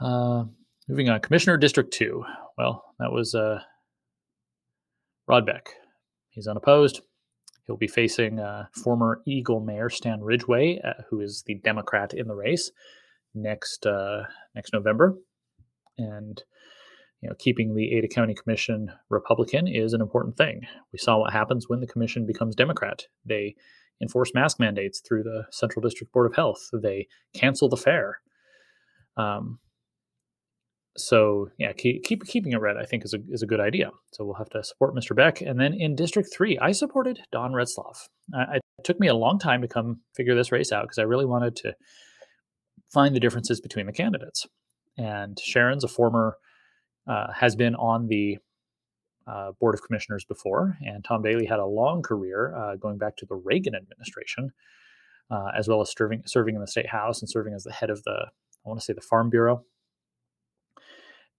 [0.00, 0.44] Uh,
[0.88, 2.24] moving on, Commissioner District 2.
[2.56, 3.60] Well, that was uh,
[5.26, 5.68] Rod Beck.
[6.30, 7.02] He's unopposed.
[7.66, 12.26] He'll be facing uh, former Eagle Mayor Stan Ridgeway, uh, who is the Democrat in
[12.26, 12.72] the race,
[13.42, 14.22] next uh,
[14.54, 15.16] next November.
[15.96, 16.42] And
[17.20, 20.62] you know, keeping the Ada County Commission Republican is an important thing.
[20.92, 23.04] We saw what happens when the commission becomes Democrat.
[23.24, 23.56] They
[24.00, 26.60] enforce mask mandates through the Central District Board of Health.
[26.72, 28.20] They cancel the fair.
[29.16, 29.58] Um,
[30.96, 33.90] so yeah, keep, keep, keeping it red, I think, is a is a good idea.
[34.12, 35.14] So we'll have to support Mr.
[35.14, 35.40] Beck.
[35.40, 38.08] And then in District Three, I supported Don Retzlaff.
[38.34, 41.02] I, it took me a long time to come figure this race out because I
[41.02, 41.74] really wanted to
[42.92, 44.46] find the differences between the candidates.
[44.96, 46.36] And Sharon's a former
[47.06, 48.38] uh, has been on the
[49.26, 53.16] uh, Board of Commissioners before, and Tom Dayley had a long career uh, going back
[53.18, 54.50] to the Reagan administration,
[55.30, 57.90] uh, as well as serving serving in the state house and serving as the head
[57.90, 58.26] of the
[58.64, 59.64] I want to say the Farm Bureau.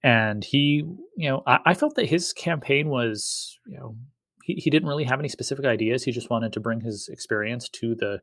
[0.02, 0.86] And he,
[1.18, 3.98] you know, I, I felt that his campaign was, you know,
[4.44, 6.04] he, he didn't really have any specific ideas.
[6.04, 8.20] He just wanted to bring his experience to the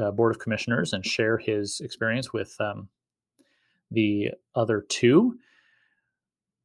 [0.00, 2.88] uh, Board of Commissioners and share his experience with um,
[3.90, 5.36] the other two.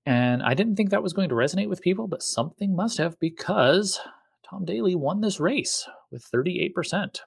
[0.05, 3.19] And I didn't think that was going to resonate with people, but something must have
[3.19, 3.99] because
[4.43, 7.19] Tom Dayley won this race with 38%.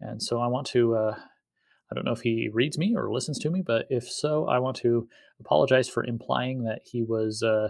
[0.00, 1.14] And so I want to, uh,
[1.90, 4.58] I don't know if he reads me or listens to me, but if so, I
[4.58, 5.06] want to
[5.38, 7.68] apologize for implying that he was uh,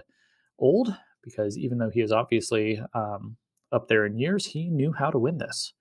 [0.59, 3.37] old because even though he is obviously um,
[3.73, 5.73] up there in years, he knew how to win this.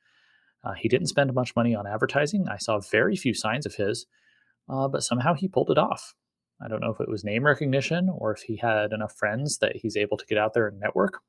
[0.63, 2.47] Uh, he didn't spend much money on advertising.
[2.49, 4.05] I saw very few signs of his,
[4.69, 6.13] uh, but somehow he pulled it off.
[6.61, 9.77] I don't know if it was name recognition or if he had enough friends that
[9.77, 11.21] he's able to get out there and network.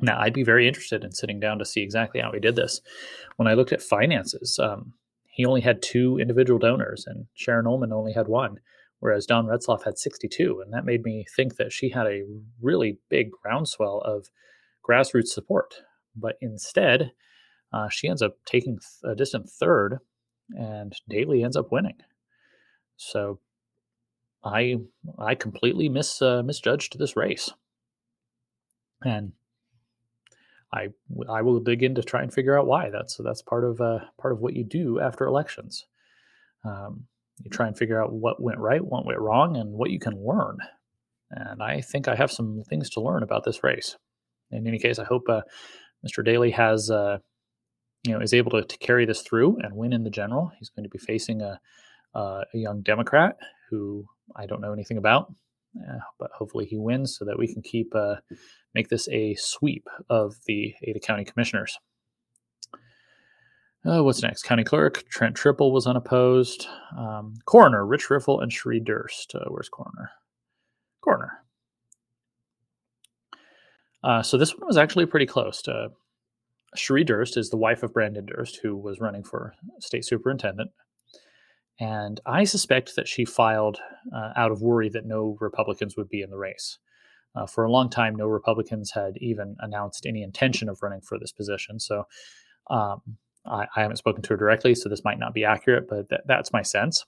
[0.00, 2.80] Now, I'd be very interested in sitting down to see exactly how he did this.
[3.36, 4.92] When I looked at finances, um,
[5.34, 8.58] he only had two individual donors, and Sharon Ullman only had one,
[9.00, 10.60] whereas Don Retzlaff had 62.
[10.62, 12.24] And that made me think that she had a
[12.60, 14.30] really big groundswell of
[14.86, 15.74] grassroots support.
[16.14, 17.12] But instead,
[17.72, 19.98] uh, she ends up taking a distant third,
[20.50, 21.96] and Dayley ends up winning.
[22.96, 23.40] So
[24.44, 24.76] I
[25.18, 27.50] I completely mis uh, misjudged this race,
[29.04, 29.32] and
[30.72, 30.88] I
[31.28, 32.90] I will dig in to try and figure out why.
[32.90, 35.86] That's that's part of uh, part of what you do after elections.
[36.64, 37.06] Um,
[37.42, 40.24] you try and figure out what went right, what went wrong, and what you can
[40.24, 40.58] learn.
[41.30, 43.96] And I think I have some things to learn about this race.
[44.50, 45.42] In any case, I hope uh,
[46.06, 46.24] Mr.
[46.24, 47.18] Dayley has uh,
[48.04, 50.52] you know is able to, to, carry this through and win in the general.
[50.58, 51.60] He's going to be facing a
[52.14, 53.36] a young Democrat
[53.70, 55.32] who I don't know anything about,
[55.76, 58.16] uh, but hopefully he wins so that we can keep uh,
[58.74, 61.78] make this a sweep of the Ada County Commissioners.
[63.86, 64.44] Uh, what's next?
[64.44, 66.66] County Clerk Trent Tripple was unopposed.
[66.96, 69.34] Um, coroner Rich Riffle and Cherie Durst.
[69.34, 70.10] Uh, where's Coroner?
[71.02, 71.44] Coroner.
[74.02, 75.60] Uh, so this one was actually pretty close.
[75.62, 75.90] To,
[76.76, 80.70] Cherie Durst is the wife of Branden Durst, who was running for state superintendent.
[81.80, 83.78] And I suspect that she filed
[84.14, 86.78] uh, out of worry that no Republicans would be in the race.
[87.36, 91.18] Uh, for a long time, no Republicans had even announced any intention of running for
[91.18, 91.80] this position.
[91.80, 92.04] So
[92.70, 93.00] um,
[93.44, 96.22] I, I, haven't spoken to her directly, so this might not be accurate, but th-
[96.26, 97.04] that's my sense.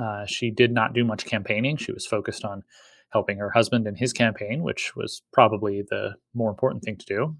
[0.00, 1.78] Uh, she did not do much campaigning.
[1.78, 2.62] She was focused on
[3.10, 7.36] helping her husband in his campaign, which was probably the more important thing to do.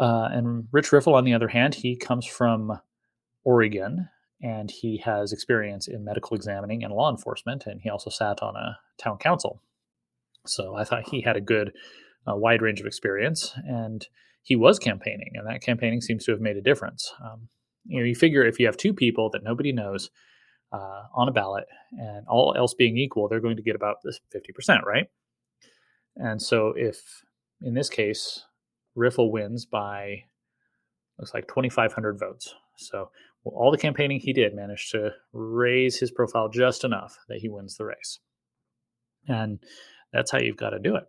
[0.00, 2.80] Uh, and Rich Riffle, on the other hand, he comes from
[3.44, 4.08] Oregon
[4.42, 8.56] and he has experience in medical examining and law enforcement, and he also sat on
[8.56, 9.62] a town council.
[10.46, 11.72] So I thought he had a good,
[12.26, 14.06] uh, wide range of experience, and
[14.42, 17.12] he was campaigning, and that campaigning seems to have made a difference.
[17.22, 17.48] Um,
[17.84, 20.10] you know, you figure if you have two people that nobody knows
[20.72, 24.20] uh, on a ballot, and all else being equal, they're going to get about this
[24.32, 25.08] fifty percent, right?
[26.16, 27.22] And so if
[27.60, 28.46] in this case
[28.94, 30.24] Riffle wins by
[31.18, 32.54] looks like 2,500 votes.
[32.76, 33.10] So
[33.44, 37.48] well, all the campaigning he did managed to raise his profile just enough that he
[37.48, 38.18] wins the race.
[39.28, 39.58] And
[40.12, 41.04] that's how you've got to do it.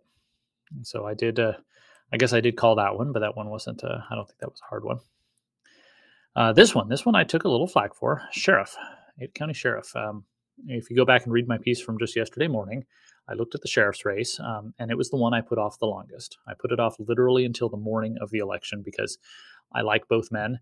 [0.74, 1.52] And so I did, uh,
[2.12, 4.38] I guess I did call that one, but that one wasn't, uh, I don't think
[4.40, 5.00] that was a hard one.
[6.34, 8.22] Uh, this one, this one I took a little flack for.
[8.30, 8.76] Sheriff,
[9.34, 9.94] County Sheriff.
[9.94, 10.24] Um,
[10.66, 12.84] if you go back and read my piece from just yesterday morning,
[13.28, 15.78] I looked at the sheriff's race, um, and it was the one I put off
[15.78, 16.38] the longest.
[16.46, 19.18] I put it off literally until the morning of the election because
[19.72, 20.58] I like both men.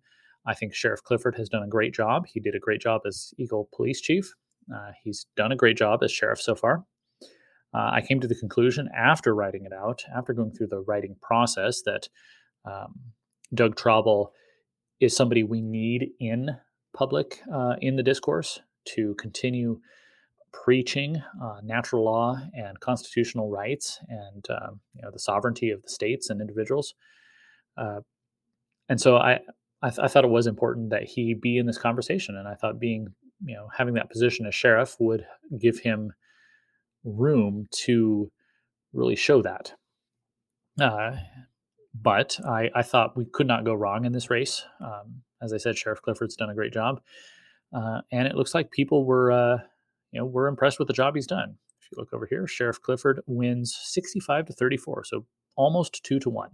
[0.46, 2.26] I think Sheriff Clifford has done a great job.
[2.26, 4.34] He did a great job as Eagle Police Chief.
[4.72, 6.84] Uh, he's done a great job as sheriff so far.
[7.72, 11.16] Uh, I came to the conclusion after writing it out, after going through the writing
[11.20, 12.08] process, that
[12.64, 12.94] um,
[13.54, 14.28] Doug Traubel
[15.00, 16.56] is somebody we need in
[16.94, 18.60] public uh, in the discourse
[18.96, 19.80] to continue
[20.52, 25.88] preaching uh, natural law and constitutional rights and um, you know the sovereignty of the
[25.88, 26.94] states and individuals.
[27.76, 28.00] Uh,
[28.88, 29.38] and so I,
[29.82, 32.54] I, th- I, thought it was important that he be in this conversation, and I
[32.54, 35.24] thought being, you know, having that position as sheriff would
[35.58, 36.12] give him
[37.04, 38.30] room to
[38.92, 39.72] really show that.
[40.78, 41.12] Uh,
[41.94, 44.64] but I, I, thought we could not go wrong in this race.
[44.80, 47.00] Um, as I said, Sheriff Clifford's done a great job,
[47.74, 49.58] uh, and it looks like people were, uh,
[50.12, 51.56] you know, we're impressed with the job he's done.
[51.80, 56.30] If you look over here, Sheriff Clifford wins 65 to 34, so almost two to
[56.30, 56.50] one.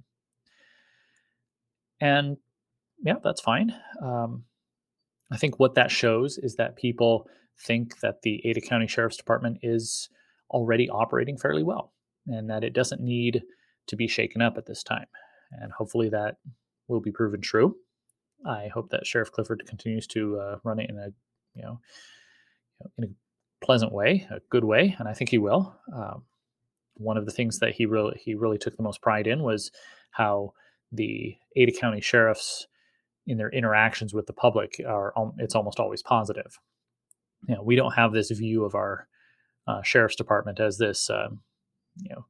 [2.00, 2.36] And
[3.02, 3.74] yeah, that's fine.
[4.02, 4.44] Um,
[5.30, 9.58] I think what that shows is that people think that the Ada County Sheriff's Department
[9.62, 10.08] is
[10.50, 11.92] already operating fairly well
[12.26, 13.42] and that it doesn't need
[13.86, 15.06] to be shaken up at this time.
[15.52, 16.36] And hopefully that
[16.88, 17.76] will be proven true.
[18.44, 21.08] I hope that Sheriff Clifford continues to uh, run it in a,
[21.54, 21.80] you know,
[22.98, 23.06] in a
[23.66, 25.74] pleasant way, a good way, and I think he will.
[25.92, 26.22] Um,
[26.94, 29.72] one of the things that he really he really took the most pride in was
[30.12, 30.52] how
[30.92, 32.68] the Ada County sheriffs
[33.26, 36.58] in their interactions with the public are it's almost always positive.
[37.48, 39.08] You know, we don't have this view of our
[39.66, 41.40] uh, sheriff's department as this, um,
[41.96, 42.24] you know,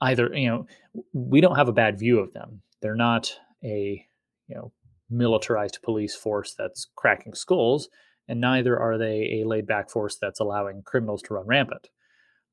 [0.00, 0.66] either you know,
[1.12, 2.62] we don't have a bad view of them.
[2.80, 4.04] They're not a
[4.48, 4.72] you know
[5.08, 7.88] militarized police force that's cracking skulls,
[8.28, 11.88] and neither are they a laid back force that's allowing criminals to run rampant.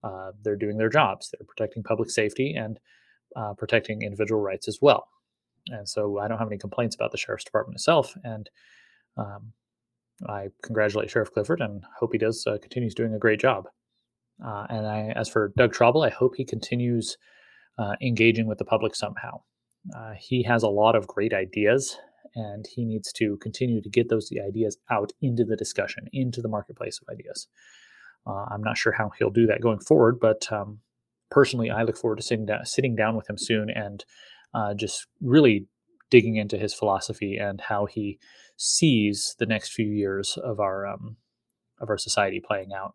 [0.03, 1.29] Uh, they're doing their jobs.
[1.31, 2.79] They're protecting public safety and
[3.35, 5.07] uh, protecting individual rights as well.
[5.67, 8.15] And so I don't have any complaints about the sheriff's department itself.
[8.23, 8.49] And
[9.17, 9.51] um,
[10.27, 13.65] I congratulate Sheriff Clifford and hope he does uh, continues doing a great job.
[14.43, 17.17] Uh, and I, as for Doug Traubel, I hope he continues
[17.77, 19.41] uh, engaging with the public somehow.
[19.95, 21.97] Uh, he has a lot of great ideas,
[22.35, 26.47] and he needs to continue to get those ideas out into the discussion, into the
[26.47, 27.47] marketplace of ideas.
[28.27, 30.79] Uh, I'm not sure how he'll do that going forward, but um,
[31.31, 34.03] personally, I look forward to sitting down, sitting down with him soon and
[34.53, 35.67] uh, just really
[36.09, 38.19] digging into his philosophy and how he
[38.57, 41.17] sees the next few years of our um,
[41.79, 42.93] of our society playing out.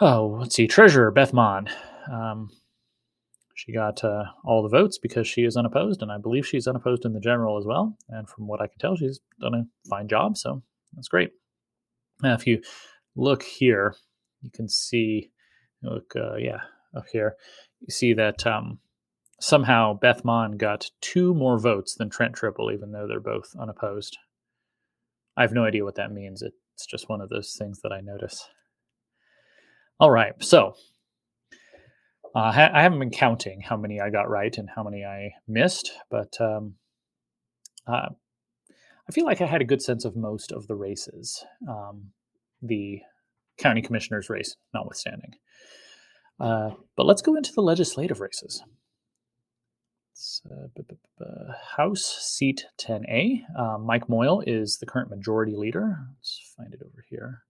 [0.00, 0.66] Oh, let's see.
[0.66, 1.68] Treasurer Beth Mahn.
[2.10, 2.50] Um,
[3.60, 7.04] she got uh, all the votes because she is unopposed, and I believe she's unopposed
[7.04, 7.94] in the general as well.
[8.08, 10.62] And from what I can tell, she's done a fine job, so
[10.94, 11.32] that's great.
[12.22, 12.62] Now, if you
[13.14, 13.94] look here,
[14.40, 15.32] you can see,
[15.82, 16.60] look, uh, yeah,
[16.96, 17.36] up here,
[17.80, 18.78] you see that um,
[19.40, 24.16] somehow Beth Mahn got two more votes than Trent Tripple, even though they're both unopposed.
[25.36, 26.40] I have no idea what that means.
[26.40, 28.48] It's just one of those things that I notice.
[29.98, 30.76] All right, so
[32.34, 35.92] uh, I haven't been counting how many I got right and how many I missed,
[36.10, 36.74] but um,
[37.86, 38.10] uh,
[39.08, 42.12] I feel like I had a good sense of most of the races, um,
[42.62, 43.00] the
[43.58, 45.34] county commissioner's race notwithstanding.
[46.38, 48.62] Uh, but let's go into the legislative races.
[51.20, 53.42] Uh, House seat 10A.
[53.58, 55.98] Uh, Mike Moyle is the current majority leader.
[56.18, 57.42] Let's find it over here.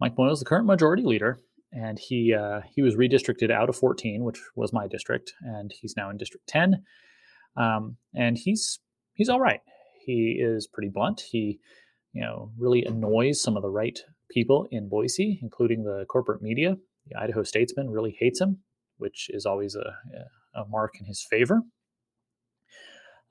[0.00, 1.38] Mike Moyle is the current majority leader,
[1.76, 5.94] and he uh, he was redistricted out of 14, which was my district, and he's
[5.96, 6.82] now in District 10.
[7.56, 8.80] Um, and he's
[9.14, 9.60] he's all right.
[10.04, 11.22] He is pretty blunt.
[11.30, 11.60] He
[12.12, 13.98] you know really annoys some of the right
[14.30, 16.76] people in Boise, including the corporate media.
[17.08, 18.58] The Idaho Statesman really hates him,
[18.96, 21.60] which is always a, a mark in his favor.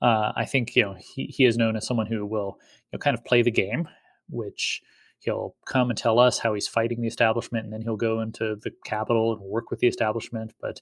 [0.00, 2.58] Uh, I think you know he, he is known as someone who will
[2.92, 3.88] you know, kind of play the game,
[4.28, 4.82] which
[5.20, 8.56] he'll come and tell us how he's fighting the establishment, and then he'll go into
[8.56, 10.52] the capital and work with the establishment.
[10.60, 10.80] But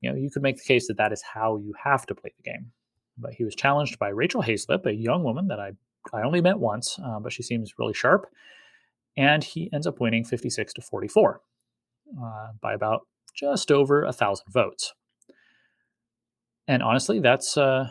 [0.00, 2.32] you know, you could make the case that that is how you have to play
[2.36, 2.72] the game.
[3.18, 5.72] But he was challenged by Rachel Hazlip, a young woman that I
[6.12, 8.26] I only met once, uh, but she seems really sharp,
[9.16, 11.40] and he ends up winning 56 to 44
[12.20, 14.94] uh, by about just over a thousand votes.
[16.68, 17.90] And honestly, that's uh,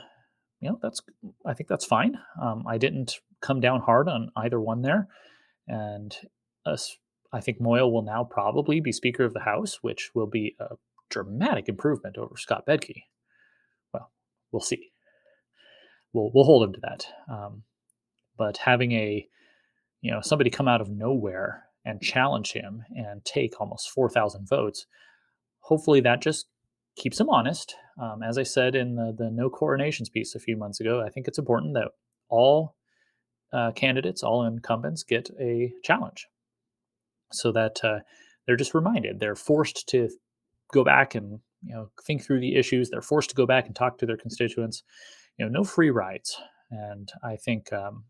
[0.60, 1.02] you know that's
[1.46, 2.18] I think that's fine.
[2.42, 5.08] Um, I didn't come down hard on either one there.
[5.72, 6.14] And
[7.32, 10.76] I think Moyle will now probably be Speaker of the House, which will be a
[11.10, 13.04] dramatic improvement over Scott Bedke.
[13.94, 14.12] Well,
[14.52, 14.92] we'll see.
[16.12, 17.06] We'll we'll hold him to that.
[17.34, 17.64] Um,
[18.38, 19.26] but having a
[20.02, 24.50] you know somebody come out of nowhere and challenge him and take almost four thousand
[24.50, 24.86] votes,
[25.60, 26.48] hopefully that just
[26.98, 27.76] keeps him honest.
[27.98, 31.10] Um, as I said in the, the no coronations piece a few months ago, I
[31.10, 31.92] think it's important that
[32.28, 32.76] all
[33.54, 36.28] uh, candidates, all incumbents, get a challenge
[37.32, 38.00] so that uh,
[38.46, 39.20] they're just reminded.
[39.20, 40.10] They're forced to
[40.74, 42.90] go back and you know think through the issues.
[42.90, 44.84] They're forced to go back and talk to their constituents.
[45.38, 46.38] You know, no free rides.
[46.70, 48.06] And I think um,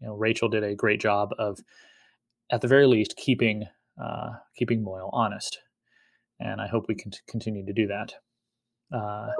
[0.00, 1.60] you know Rachel did a great job of,
[2.50, 3.64] at the very least, keeping
[4.02, 5.60] uh, keeping Moyle honest.
[6.40, 8.14] And I hope we can t- continue to do that.
[8.92, 9.30] Uh,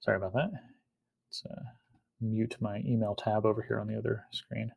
[0.00, 0.50] sorry about that.
[1.30, 1.62] It's, uh,
[2.20, 4.72] mute my email tab over here on the other screen.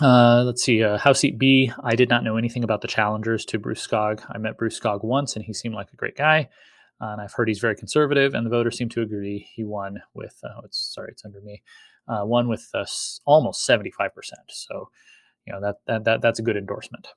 [0.00, 1.72] Uh, let's see, uh, House Seat B.
[1.84, 4.24] I did not know anything about the challengers to Bruce Skaug.
[4.34, 6.48] I met Bruce Skaug once, and he seemed like a great guy.
[7.00, 9.46] Uh, and I've heard he's very conservative, and the voters seem to agree.
[9.54, 11.62] He won with, uh, it's sorry, it's under me,
[12.08, 12.84] uh, won with uh,
[13.26, 14.42] almost seventy five percent.
[14.48, 14.88] So,
[15.46, 17.08] you know that that, that that's a good endorsement.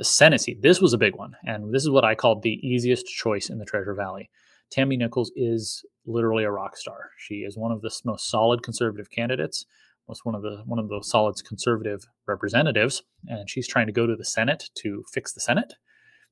[0.00, 0.62] The Senate seat.
[0.62, 3.58] This was a big one, and this is what I called the easiest choice in
[3.58, 4.30] the Treasure Valley.
[4.70, 7.10] Tammy Nichols is literally a rock star.
[7.18, 9.66] She is one of the most solid conservative candidates,
[10.06, 14.06] was one of the one of the solid conservative representatives, and she's trying to go
[14.06, 15.74] to the Senate to fix the Senate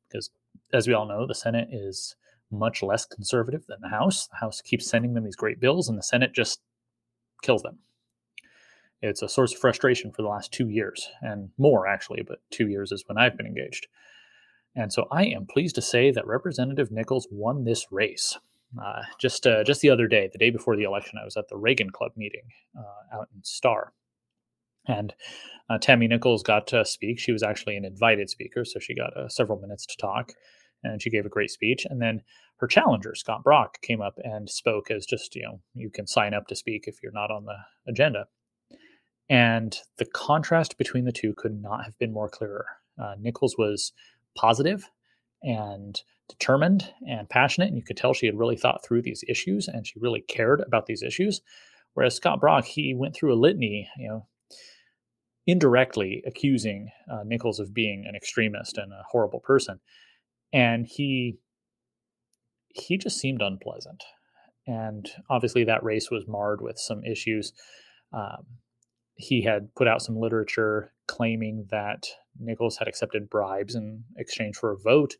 [0.09, 0.31] because,
[0.73, 2.16] as we all know, the Senate is
[2.51, 4.29] much less conservative than the House.
[4.29, 6.62] The House keeps sending them these great bills, and the Senate just
[7.43, 7.81] kills them
[9.03, 12.68] it's a source of frustration for the last two years and more actually but two
[12.68, 13.86] years is when i've been engaged.
[14.74, 18.38] And so i am pleased to say that representative nichols won this race.
[18.80, 21.49] Uh, just uh, just the other day the day before the election i was at
[21.49, 22.42] the reagan club meeting
[22.78, 23.92] uh, out in star
[24.86, 25.14] and
[25.70, 27.18] uh, tammy nichols got to speak.
[27.18, 30.32] She was actually an invited speaker so she got uh, several minutes to talk
[30.84, 31.86] and she gave a great speech.
[31.88, 32.22] And then
[32.59, 36.34] her challenger scott brock came up and spoke as just you know you can sign
[36.34, 38.26] up to speak if you're not on the agenda
[39.29, 42.66] and the contrast between the two could not have been more clearer.
[43.01, 43.93] Uh, Nichols was
[44.37, 44.91] positive
[45.43, 49.68] and determined and passionate, and you could tell she had really thought through these issues
[49.68, 51.41] and she really cared about these issues.
[51.95, 54.26] Whereas Scott Brock, he went through a litany, you know,
[55.47, 59.81] indirectly accusing uh, Nichols of being an extremist and a horrible person,
[60.53, 61.39] and he
[62.68, 64.05] he just seemed unpleasant.
[64.66, 67.53] And obviously, that race was marred with some issues.
[68.12, 68.45] Um,
[69.19, 72.07] he had put out some literature claiming that
[72.39, 75.16] Nichols had accepted bribes in exchange for a vote.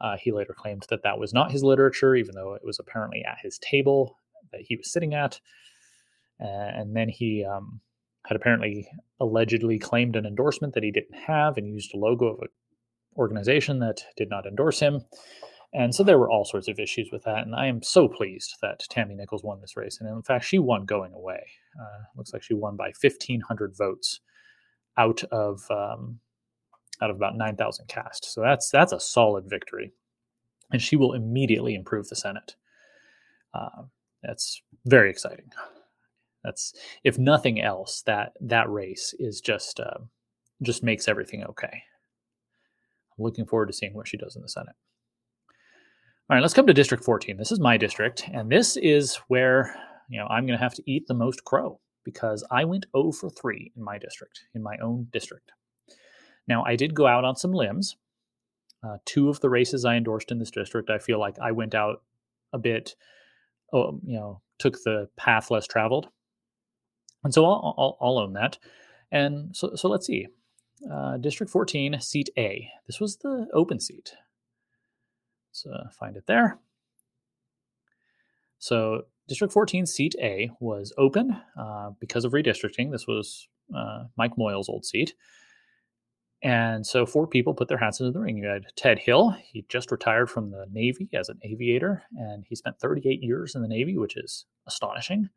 [0.00, 3.24] Uh, he later claimed that that was not his literature, even though it was apparently
[3.24, 4.18] at his table
[4.52, 5.40] that he was sitting at.
[6.40, 7.80] And then he um,
[8.26, 8.88] had apparently
[9.20, 12.48] allegedly claimed an endorsement that he didn't have and used a logo of an
[13.16, 15.04] organization that did not endorse him.
[15.74, 17.46] And so there were all sorts of issues with that.
[17.46, 19.98] And I am so pleased that Tammy Nichols won this race.
[20.00, 21.44] And in fact, she won going away.
[21.78, 24.20] Uh, looks like she won by 1,500 votes
[24.96, 26.20] out of um,
[27.00, 28.32] out of about 9,000 cast.
[28.32, 29.92] So that's that's a solid victory,
[30.72, 32.56] and she will immediately improve the Senate.
[33.54, 33.84] Uh,
[34.22, 35.50] that's very exciting.
[36.44, 39.98] That's if nothing else, that that race is just uh,
[40.62, 41.82] just makes everything okay.
[43.16, 44.74] I'm looking forward to seeing what she does in the Senate.
[46.30, 47.38] All right, let's come to District 14.
[47.38, 49.74] This is my district, and this is where
[50.10, 53.12] you know I'm going to have to eat the most crow because I went 0
[53.12, 55.52] for 3 in my district, in my own district.
[56.46, 57.96] Now, I did go out on some limbs.
[58.86, 61.74] Uh, two of the races I endorsed in this district, I feel like I went
[61.74, 62.02] out
[62.52, 62.94] a bit,
[63.72, 66.08] oh, you know, took the path less traveled.
[67.24, 68.58] And so I'll, I'll, I'll own that.
[69.10, 70.26] And so, so let's see.
[70.92, 72.68] Uh, District 14, seat A.
[72.86, 74.12] This was the open seat.
[75.62, 76.58] So find it there.
[78.58, 82.90] So District 14, seat A was open uh, because of redistricting.
[82.90, 85.14] This was uh, Mike Moyle's old seat.
[86.42, 88.38] And so four people put their hats into the ring.
[88.38, 89.36] You had Ted Hill.
[89.42, 93.62] He just retired from the Navy as an aviator, and he spent 38 years in
[93.62, 95.28] the Navy, which is astonishing.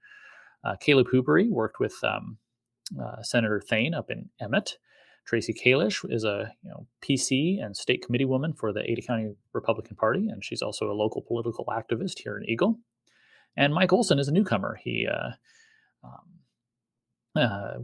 [0.64, 2.38] Uh, Caleb Hoobery worked with um,
[3.02, 4.78] uh, Senator Thayn up in Emmett.
[5.26, 9.34] Tracy Kalish is a you know PC and state committee woman for the Ada County
[9.54, 12.80] Republican Party, and she's also a local political activist here in Eagle.
[13.58, 14.80] And Mike Olson is a newcomer.
[14.82, 15.32] He uh,
[16.04, 16.22] um,
[17.36, 17.80] uh,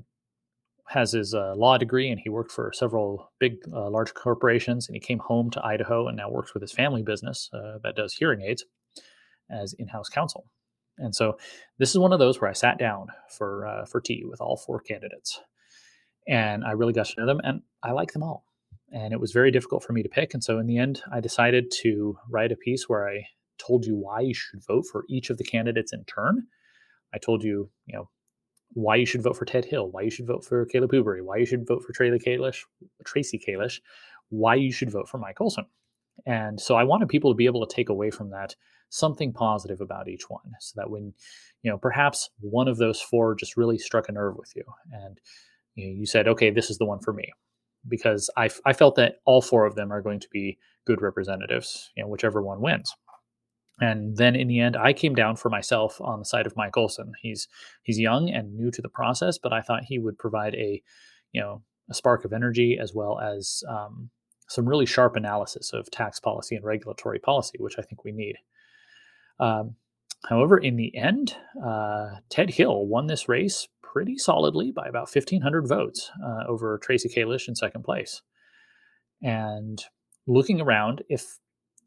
[0.87, 4.87] has his uh, law degree and he worked for several big, uh, large corporations.
[4.87, 7.95] And he came home to Idaho and now works with his family business uh, that
[7.95, 8.65] does hearing aids
[9.49, 10.45] as in-house counsel.
[10.97, 11.37] And so
[11.77, 14.57] this is one of those where I sat down for uh, for tea with all
[14.57, 15.39] four candidates,
[16.27, 18.45] and I really got to know them, and I like them all.
[18.91, 20.33] And it was very difficult for me to pick.
[20.33, 23.25] And so in the end, I decided to write a piece where I
[23.57, 26.43] told you why you should vote for each of the candidates in turn.
[27.13, 28.09] I told you, you know,
[28.73, 31.37] why you should vote for Ted Hill, why you should vote for Caleb Hoobery, why
[31.37, 32.63] you should vote for Tracy Kalish,
[33.05, 33.79] Tracy Kalish,
[34.29, 35.65] why you should vote for Mike Olson.
[36.25, 38.55] And so I wanted people to be able to take away from that
[38.89, 41.13] something positive about each one so that when,
[41.61, 45.19] you know, perhaps one of those four just really struck a nerve with you and
[45.77, 47.31] you, know, you said, okay, this is the one for me.
[47.87, 51.89] Because I, I felt that all four of them are going to be good representatives,
[51.95, 52.93] you know, whichever one wins.
[53.79, 56.75] And then in the end, I came down for myself on the side of Mike
[56.75, 57.13] Olson.
[57.21, 57.47] He's
[57.83, 60.81] he's young and new to the process, but I thought he would provide a,
[61.31, 64.09] you know, a spark of energy as well as um,
[64.49, 68.35] some really sharp analysis of tax policy and regulatory policy, which I think we need.
[69.39, 69.75] Um,
[70.27, 73.67] however, in the end, uh, Ted Hill won this race
[73.97, 78.21] pretty solidly by about 1,500 votes uh, over Tracy Kalish in second place.
[79.23, 79.83] And
[80.27, 81.39] looking around, if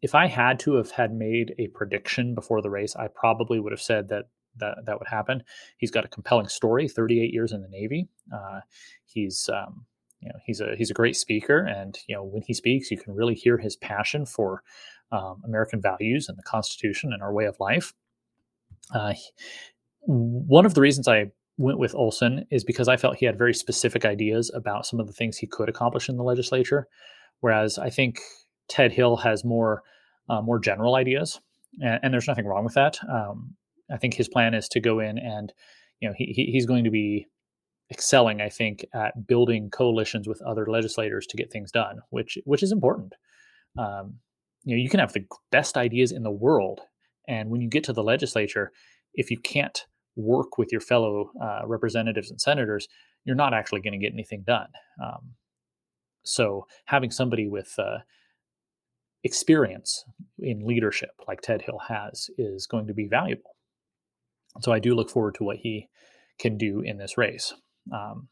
[0.02, 3.70] if I had to have had made a prediction before the race, I probably would
[3.70, 4.24] have said that
[4.56, 5.44] that that would happen.
[5.78, 6.88] He's got a compelling story.
[6.88, 8.08] 38 years in the Navy.
[8.34, 8.58] Uh,
[9.04, 9.86] he's um,
[10.18, 12.98] you know he's a he's a great speaker, and you know when he speaks, you
[12.98, 14.64] can really hear his passion for
[15.12, 17.94] um, American values and the Constitution and our way of life.
[18.92, 19.12] Uh,
[20.00, 21.30] one of the reasons I
[21.60, 25.06] went with Olson is because I felt he had very specific ideas about some of
[25.06, 26.88] the things he could accomplish in the legislature,
[27.40, 28.18] whereas I think
[28.68, 29.82] Ted Hill has more
[30.28, 31.40] uh, more general ideas,
[31.82, 32.98] and, and, there's nothing wrong with that.
[33.10, 33.56] Um,
[33.92, 35.52] I think his plan is to go in and
[36.00, 37.26] you know he, he's going to be
[37.90, 42.62] excelling, I think, at building coalitions with other legislators to get things done, which which
[42.62, 43.14] is important.
[43.76, 44.14] Um,
[44.64, 46.80] you know, you can have the best ideas in the world,
[47.28, 48.72] and when you get to the legislature,
[49.14, 49.84] if you can't
[50.16, 52.88] work with your fellow uh, representatives and senators,
[53.24, 54.68] you're not actually going to get anything done.
[55.02, 55.34] Um,
[56.22, 57.98] so having somebody with uh,
[59.24, 60.04] experience
[60.38, 63.56] in leadership like Ted Hill has is going to be valuable.
[64.60, 65.88] So I do look forward to what he
[66.38, 67.54] can do in this race.
[67.92, 68.28] Um,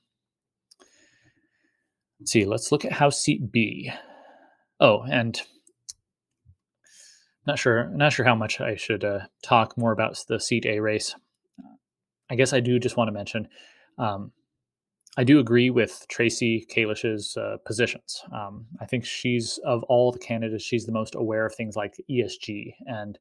[2.20, 3.92] let's see, let's look at House Seat B.
[4.80, 5.40] Oh, and
[7.46, 10.80] not sure, not sure how much I should uh, talk more about the Seat A
[10.80, 11.14] race.
[12.30, 13.48] I guess I do just want to mention
[13.98, 14.32] um,
[15.18, 18.22] I do agree with Tracy Kalish's uh, positions.
[18.32, 21.96] Um, I think she's of all the candidates, she's the most aware of things like
[22.08, 23.18] ESG and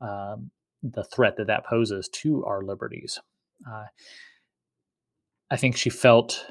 [0.00, 0.52] um,
[0.84, 3.18] the threat that that poses to our liberties.
[3.68, 3.86] Uh,
[5.50, 6.44] I think she felt,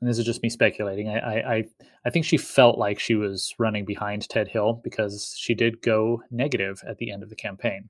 [0.00, 1.08] and this is just me speculating.
[1.08, 1.64] I, I
[2.04, 6.22] I think she felt like she was running behind Ted Hill because she did go
[6.30, 7.88] negative at the end of the campaign,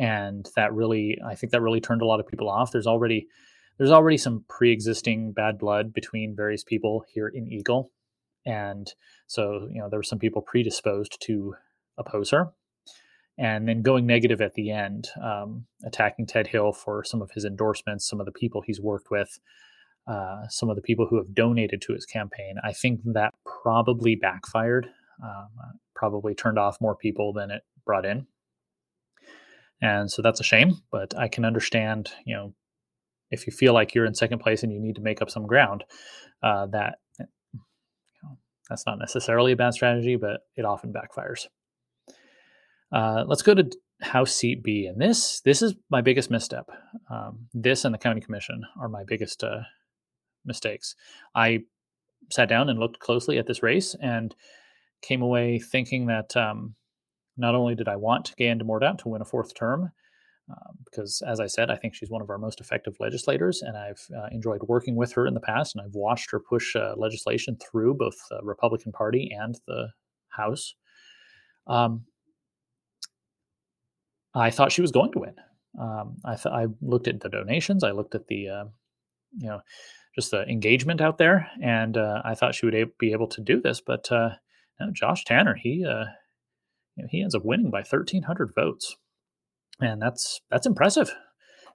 [0.00, 2.72] and that really, I think that really turned a lot of people off.
[2.72, 3.28] There's already
[3.76, 7.92] there's already some pre-existing bad blood between various people here in Eagle,
[8.46, 8.92] and
[9.26, 11.54] so you know there were some people predisposed to
[11.98, 12.48] oppose her,
[13.36, 17.44] and then going negative at the end, um, attacking Ted Hill for some of his
[17.44, 19.38] endorsements, some of the people he's worked with,
[20.06, 22.56] uh, some of the people who have donated to his campaign.
[22.64, 24.88] I think that probably backfired,
[25.22, 25.48] um,
[25.94, 28.26] probably turned off more people than it brought in.
[29.82, 32.54] And so that's a shame, but I can understand, you know,
[33.30, 35.46] if you feel like you're in second place and you need to make up some
[35.46, 35.84] ground,
[36.42, 37.26] uh, that you
[38.22, 38.36] know,
[38.68, 41.46] that's not necessarily a bad strategy, but it often backfires.
[42.92, 43.70] Uh, let's go to
[44.02, 46.70] House Seat B, and this this is my biggest misstep.
[47.10, 49.60] Um, this and the county commission are my biggest uh,
[50.44, 50.96] mistakes.
[51.34, 51.60] I
[52.30, 54.34] sat down and looked closely at this race and
[55.02, 56.74] came away thinking that um,
[57.40, 59.90] not only did I want Gayann DeMordaunt to win a fourth term,
[60.50, 63.76] uh, because as I said, I think she's one of our most effective legislators, and
[63.76, 66.94] I've uh, enjoyed working with her in the past, and I've watched her push uh,
[66.96, 69.88] legislation through both the Republican Party and the
[70.28, 70.74] House.
[71.66, 72.04] Um,
[74.34, 75.34] I thought she was going to win.
[75.80, 78.64] Um, I, th- I looked at the donations, I looked at the, uh,
[79.38, 79.60] you know,
[80.16, 83.40] just the engagement out there, and uh, I thought she would a- be able to
[83.40, 83.80] do this.
[83.80, 84.30] But uh,
[84.92, 85.84] Josh Tanner, he
[87.00, 88.96] you know, he ends up winning by 1,300 votes,
[89.80, 91.10] and that's that's impressive.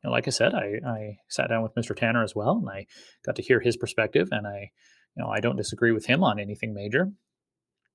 [0.03, 1.95] Know, like I said, I, I sat down with Mr.
[1.95, 2.85] Tanner as well, and I
[3.25, 4.71] got to hear his perspective, and I,
[5.15, 7.11] you know, I don't disagree with him on anything major.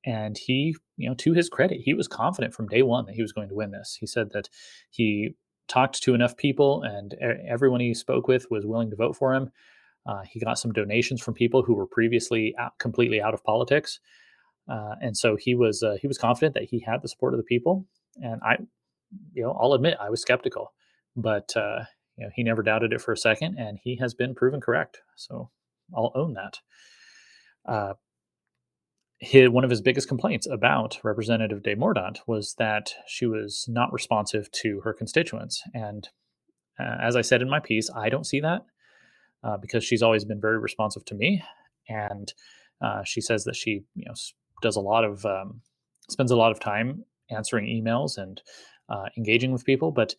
[0.04, 3.22] And he, you know, to his credit, he was confident from day one that he
[3.22, 3.96] was going to win this.
[4.00, 4.48] He said that
[4.90, 5.34] he
[5.68, 7.14] talked to enough people, and
[7.46, 9.50] everyone he spoke with was willing to vote for him.
[10.06, 14.00] Uh, he got some donations from people who were previously out, completely out of politics,
[14.70, 17.38] uh, and so he was uh, he was confident that he had the support of
[17.38, 17.86] the people.
[18.16, 18.56] And I,
[19.32, 20.72] you know, I'll admit I was skeptical,
[21.16, 21.80] but uh,
[22.16, 24.98] you know he never doubted it for a second, and he has been proven correct.
[25.16, 25.50] So
[25.94, 26.58] I'll own that.
[27.66, 27.94] Uh,
[29.18, 34.50] his, one of his biggest complaints about Representative DeMordaunt was that she was not responsive
[34.52, 35.62] to her constituents.
[35.74, 36.08] And
[36.78, 38.62] uh, as I said in my piece, I don't see that
[39.44, 41.42] uh, because she's always been very responsive to me.
[41.86, 42.32] And
[42.80, 44.14] uh, she says that she, you know,
[44.60, 45.60] does a lot of um,
[46.08, 48.40] spends a lot of time answering emails and
[48.88, 49.92] uh, engaging with people.
[49.92, 50.14] But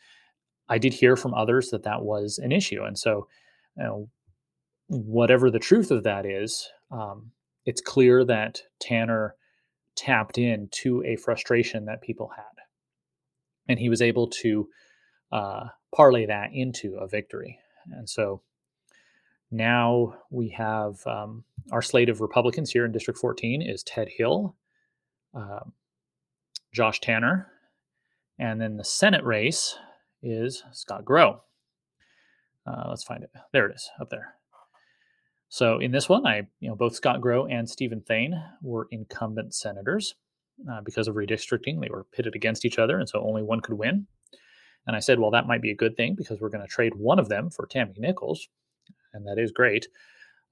[0.69, 3.27] I did hear from others that that was an issue, and so
[3.77, 4.09] you know,
[4.87, 7.31] whatever the truth of that is, um,
[7.65, 9.35] it's clear that Tanner
[9.95, 12.63] tapped into a frustration that people had,
[13.67, 14.67] and he was able to
[15.31, 15.65] uh,
[15.95, 17.59] parlay that into a victory.
[17.91, 18.41] And so
[19.51, 24.55] now we have um, our slate of Republicans here in District 14 is Ted Hill,
[25.33, 25.59] uh,
[26.73, 27.51] Josh Tanner,
[28.39, 29.77] and then the Senate race
[30.23, 31.41] is Scott Grow.
[32.65, 33.31] Uh, let's find it.
[33.51, 34.35] There it is, up there.
[35.49, 39.53] So in this one, I, you know, both Scott Grow and Steven Thayn were incumbent
[39.53, 40.15] senators.
[40.71, 43.77] Uh, because of redistricting, they were pitted against each other, and so only one could
[43.77, 44.05] win.
[44.87, 46.93] And I said, well, that might be a good thing because we're going to trade
[46.95, 48.47] one of them for Tammy Nichols,
[49.13, 49.88] and that is great.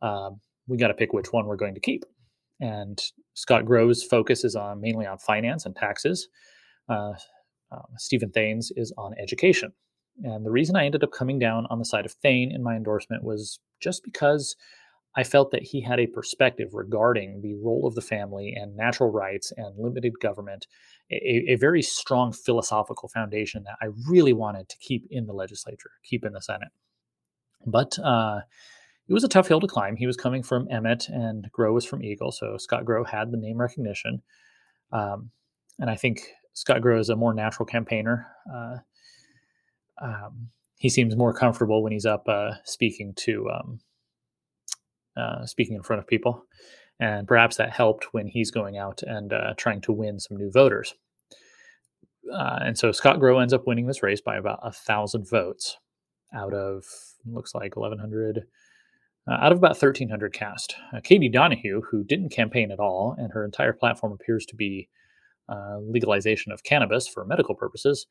[0.02, 2.04] Um, we got to pick which one we're going to keep.
[2.60, 3.02] And
[3.34, 6.28] Scott Groves focus is on mainly on finance and taxes.
[6.88, 7.14] Uh,
[7.72, 9.72] uh, Steven Thayn's is on education.
[10.24, 12.76] And the reason I ended up coming down on the side of Thayn in my
[12.76, 14.56] endorsement was just because
[15.16, 19.12] I felt that he had a perspective regarding the role of the family and natural
[19.12, 20.68] rights and limited government,
[21.12, 25.92] a, a, very strong philosophical foundation that I really wanted to keep in the legislature,
[26.04, 26.70] keep in the Senate.
[27.66, 28.42] But uh,
[29.08, 29.96] it was a tough hill to climb.
[29.96, 33.38] He was coming from Emmett, and Grow was from Eagle, so Scott Grow had the
[33.38, 34.22] name recognition.
[34.92, 35.32] Um,
[35.80, 36.22] and I think
[36.54, 38.28] Scott Grow is a more natural campaigner.
[38.54, 38.78] Uh,
[40.02, 43.80] um, he seems more comfortable when he's up uh, speaking to um,
[45.18, 46.46] uh, speaking in front of people,
[47.00, 50.52] and perhaps that helped when he's going out and uh, trying to win some new
[50.52, 50.94] voters.
[52.32, 55.78] Uh, and so Scott Grow ends up winning this race by about a thousand votes
[56.34, 56.86] out of
[57.26, 58.44] looks like 1100
[59.28, 60.76] uh, out of about 1300 cast.
[60.94, 64.88] Uh, katie donahue who didn't campaign at all and her entire platform appears to be
[65.50, 68.08] uh, legalization of cannabis for medical purposes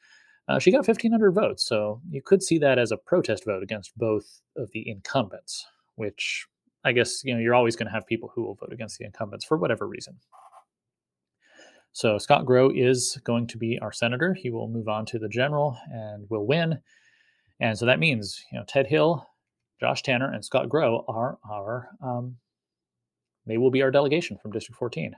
[0.49, 1.65] uh, she got 1500 votes.
[1.67, 5.67] So you could see that as a protest vote against both of the incumbents
[5.99, 6.47] which
[6.85, 9.05] i guess you know you're always going to have people who will vote against the
[9.05, 10.17] incumbents for whatever reason.
[11.93, 14.33] So scott grow is going to be our senator.
[14.33, 16.79] He will move on to the general and will win
[17.61, 19.27] and so that means, you know, Ted Hill,
[19.81, 22.37] Josh Tanner, and Scott Grow are our, um,
[23.47, 25.15] they will be our delegation from District 14.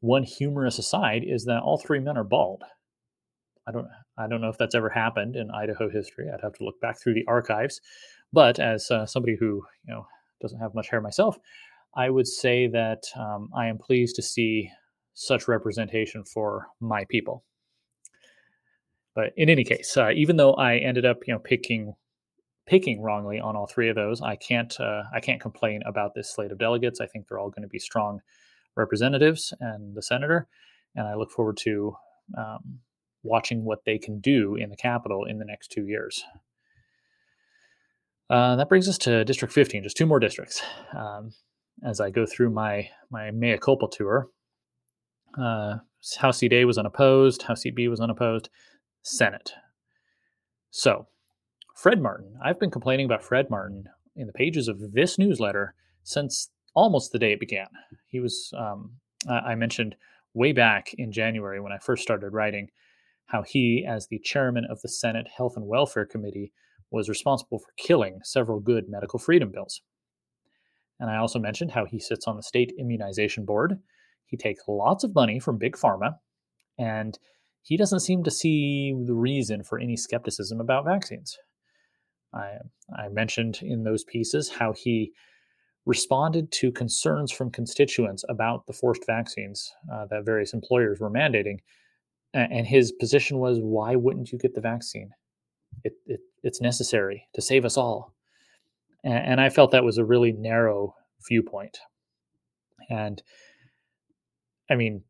[0.00, 2.62] One humorous aside is that all three men are bald.
[3.66, 3.86] I don't,
[4.16, 6.28] I don't know if that's ever happened in Idaho history.
[6.32, 7.80] I'd have to look back through the archives.
[8.32, 10.06] But as uh, somebody who you know
[10.40, 11.38] doesn't have much hair myself,
[11.94, 14.70] I would say that um, I am pleased to see
[15.14, 17.44] such representation for my people.
[19.18, 21.94] But in any case, uh, even though I ended up, you know, picking
[22.68, 26.32] picking wrongly on all three of those, I can't uh, I can't complain about this
[26.32, 27.00] slate of delegates.
[27.00, 28.20] I think they're all going to be strong
[28.76, 30.46] representatives and the senator,
[30.94, 31.96] and I look forward to
[32.38, 32.78] um,
[33.24, 36.24] watching what they can do in the Capitol in the next two years.
[38.30, 40.62] Uh, that brings us to District 15, just two more districts.
[40.96, 41.32] Um,
[41.84, 44.28] as I go through my my mea culpa tour,
[45.36, 45.78] uh,
[46.18, 48.48] House seat A was unopposed, House seat B was unopposed,
[49.02, 49.52] Senate.
[50.70, 51.06] So,
[51.74, 52.36] Fred Martin.
[52.44, 53.84] I've been complaining about Fred Martin
[54.16, 57.68] in the pages of this newsletter since almost the day it began.
[58.08, 58.96] He was, um,
[59.28, 59.94] I mentioned
[60.34, 62.68] way back in January when I first started writing,
[63.26, 66.52] how he, as the chairman of the Senate Health and Welfare Committee,
[66.90, 69.82] was responsible for killing several good medical freedom bills.
[70.98, 73.78] And I also mentioned how he sits on the state immunization board.
[74.26, 76.16] He takes lots of money from Big Pharma,
[76.78, 77.18] and
[77.62, 81.38] he doesn't seem to see the reason for any skepticism about vaccines.
[82.34, 82.56] I,
[82.96, 85.12] I mentioned in those pieces how he
[85.86, 91.58] responded to concerns from constituents about the forced vaccines uh, that various employers were mandating.
[92.34, 95.10] And his position was, why wouldn't you get the vaccine?
[95.84, 98.14] It, it, it's necessary to save us all.
[99.02, 100.94] And, and I felt that was a really narrow
[101.26, 101.78] viewpoint.
[102.90, 103.22] And
[104.70, 105.02] I mean,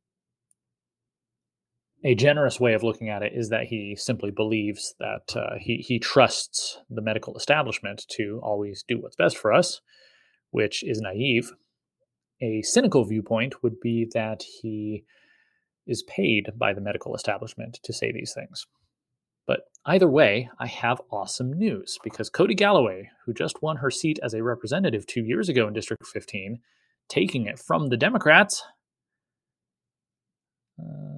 [2.04, 5.78] a generous way of looking at it is that he simply believes that uh, he,
[5.78, 9.80] he trusts the medical establishment to always do what's best for us,
[10.50, 11.52] which is naive.
[12.40, 15.04] A cynical viewpoint would be that he
[15.86, 18.66] is paid by the medical establishment to say these things.
[19.46, 24.20] But either way, I have awesome news because Codi Galloway, who just won her seat
[24.22, 26.60] as a representative two years ago in District 15,
[27.08, 28.62] taking it from the Democrats,
[30.78, 31.17] um,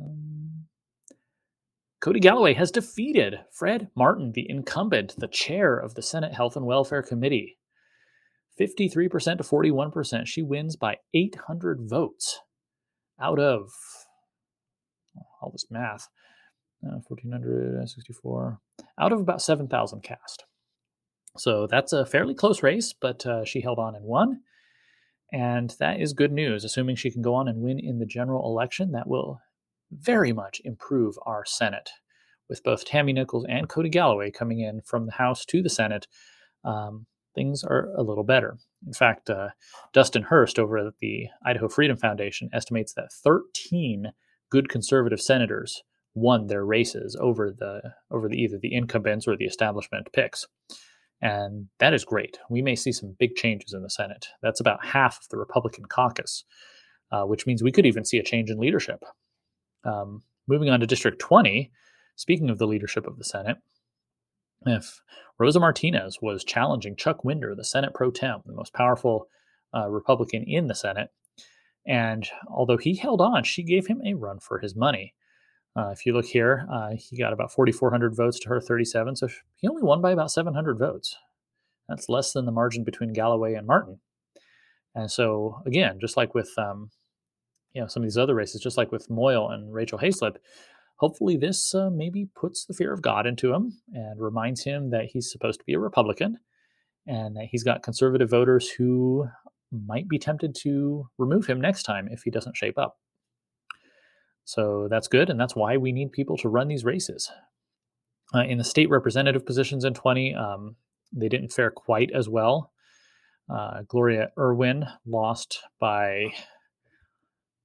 [2.01, 6.65] Codi Galloway has defeated Fred Martin, the incumbent, the chair of the Senate Health and
[6.65, 7.59] Welfare Committee.
[8.59, 10.27] 53% to 41%.
[10.27, 12.41] She wins by 800 votes
[13.21, 13.71] out of
[15.43, 16.09] all this math.
[16.83, 18.59] Uh, 1464
[18.99, 20.45] out of about 7,000 cast.
[21.37, 24.41] So that's a fairly close race, but uh, she held on and won.
[25.31, 26.65] And that is good news.
[26.65, 29.41] Assuming she can go on and win in the general election, that will
[29.91, 31.91] very much improve our Senate,
[32.49, 36.07] with both Tammy Nichols and Codi Galloway coming in from the House to the Senate.
[36.65, 38.59] Um, things are a little better.
[38.87, 39.51] In fact, uh,
[39.93, 44.13] Dustin Hurst over at the Idaho Freedom Foundation estimates that 13
[44.51, 45.83] good conservative senators
[46.15, 47.81] won their races over the
[48.11, 50.47] over the either the incumbents or the establishment picks.
[51.23, 52.39] And that is great.
[52.49, 54.29] We may see some big changes in the Senate.
[54.43, 56.45] That's about half of the Republican caucus,
[57.13, 59.05] uh, which means we could even see a change in leadership.
[59.85, 61.71] Um, moving on to District 20,
[62.17, 63.59] speaking of the leadership of the Senate,
[64.67, 65.01] if
[65.39, 69.27] Rosa Martinez was challenging Chuck Winder, the Senate pro tem, the most powerful
[69.75, 71.11] uh, Republican in the Senate,
[71.87, 75.15] and although he held on, she gave him a run for his money.
[75.77, 79.29] Uh, if you look here, uh, he got about 4,400 votes to her 37, so
[79.57, 81.17] he only won by about 700 votes.
[81.89, 84.01] That's less than the margin between Galloway and Martin.
[84.95, 86.91] And so, again, just like with um,
[87.75, 90.37] you know some of these other races, just like with Moyle and Rachel Haislip,
[90.97, 95.07] hopefully this uh, maybe puts the fear of God into him and reminds him that
[95.07, 96.39] he's supposed to be a Republican
[97.07, 99.27] and that he's got conservative voters who
[99.73, 102.99] might be tempted to remove him next time if he doesn't shape up.
[104.45, 107.31] So that's good, and that's why we need people to run these races.
[108.35, 110.77] Uh, in the state representative positions in 20, um,
[111.13, 112.73] they didn't fare quite as well.
[113.49, 116.33] Uh, Gloria Irwin lost by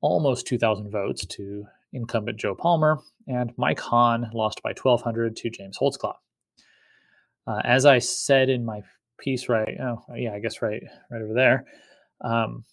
[0.06, 5.78] almost 2,000 votes to incumbent Joe Palmer, and Mike Hahn lost by 1,200 to James
[5.80, 6.14] Holtzclaw.
[7.48, 8.82] Uh, as I said in my
[9.20, 9.76] piece, right?
[9.82, 11.66] Oh, yeah, I guess right, right over there.
[12.22, 12.66] Um,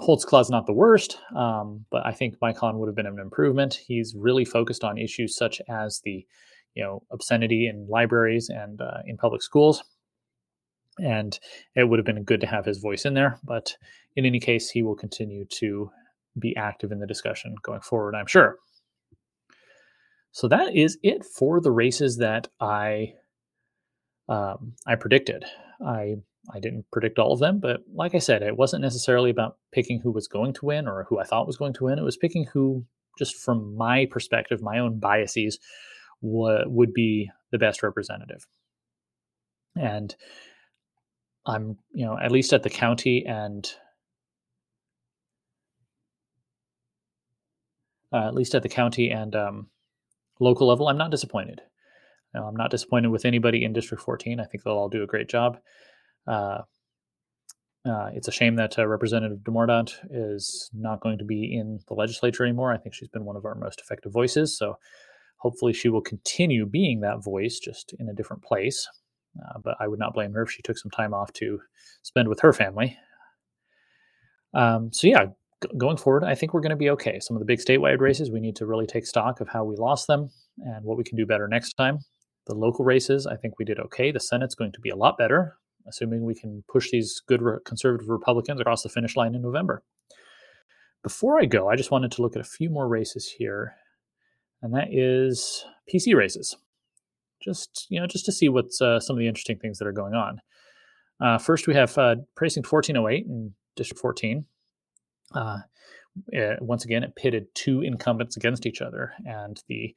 [0.00, 3.74] Holtzclaw's not the worst, um, but I think Mike Hahn would have been an improvement.
[3.86, 6.26] He's really focused on issues such as the,
[6.74, 9.84] you know, obscenity in libraries and uh, in public schools,
[10.98, 11.38] and
[11.76, 13.38] it would have been good to have his voice in there.
[13.44, 13.76] But
[14.16, 15.90] in any case, he will continue to
[16.38, 18.56] be active in the discussion going forward, I'm sure.
[20.32, 23.14] So that is it for the races that I
[24.28, 25.44] um, I predicted.
[25.84, 26.16] I
[26.54, 30.00] I didn't predict all of them, but like I said, it wasn't necessarily about picking
[30.00, 31.98] who was going to win or who I thought was going to win.
[31.98, 32.84] It was picking who,
[33.18, 35.58] just from my perspective, my own biases,
[36.22, 38.46] w- would be the best representative.
[39.76, 40.14] And
[41.46, 43.70] I'm, you know, at least at the county and
[48.12, 49.68] uh, at least at the county and um,
[50.38, 51.60] local level, I'm not disappointed.
[52.34, 54.38] Know, I'm not disappointed with anybody in District 14.
[54.38, 55.58] I think they'll all do a great job.
[56.26, 56.58] Uh,
[57.88, 61.94] uh, it's a shame that uh, Representative DeMordaunt is not going to be in the
[61.94, 62.72] legislature anymore.
[62.72, 64.56] I think she's been one of our most effective voices.
[64.56, 64.76] So
[65.38, 68.86] hopefully she will continue being that voice, just in a different place.
[69.40, 71.60] Uh, but I would not blame her if she took some time off to
[72.02, 72.98] spend with her family.
[74.52, 75.26] Um, so yeah,
[75.76, 77.18] going forward, I think we're going to be okay.
[77.20, 79.76] Some of the big statewide races, we need to really take stock of how we
[79.76, 81.98] lost them and what we can do better next time.
[82.46, 84.10] The local races, I think we did okay.
[84.10, 85.56] The Senate's going to be a lot better
[85.86, 89.82] assuming we can push these good conservative Republicans across the finish line in November.
[91.02, 93.74] Before I go, I just wanted to look at a few more races here,
[94.62, 96.56] and that is PC races.
[97.42, 99.92] Just you know, just to see what's uh, some of the interesting things that are
[99.92, 100.40] going on.
[101.20, 104.44] Uh, first, we have uh, precinct 1408 in District 14.
[105.34, 105.58] Uh,
[106.28, 109.94] it, once again, it pitted two incumbents against each other, and the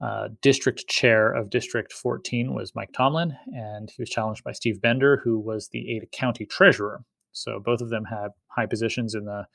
[0.00, 4.80] uh, district chair of District 14 was Mike Tomlin, and he was challenged by Steve
[4.80, 7.02] Bender, who was the Ada County treasurer.
[7.32, 9.46] So both of them had high positions in the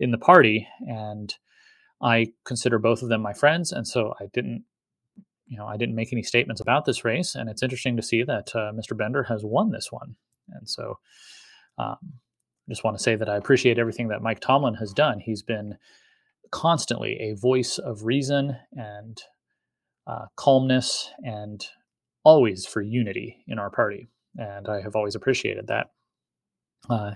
[0.00, 1.34] in the party, and
[2.02, 4.64] I consider both of them my friends, and so I didn't,
[5.46, 7.34] you know, I didn't make any statements about this race.
[7.34, 8.96] And it's interesting to see that uh, Mr.
[8.96, 10.16] Bender has won this one,
[10.48, 10.98] and so
[11.78, 12.14] um,
[12.68, 15.20] just want to say that I appreciate everything that Mike Tomlin has done.
[15.20, 15.76] He's been
[16.50, 19.20] constantly a voice of reason and
[20.06, 21.64] uh, calmness and
[22.24, 24.08] always for unity in our party.
[24.36, 25.88] And I have always appreciated that.
[26.88, 27.12] Uh,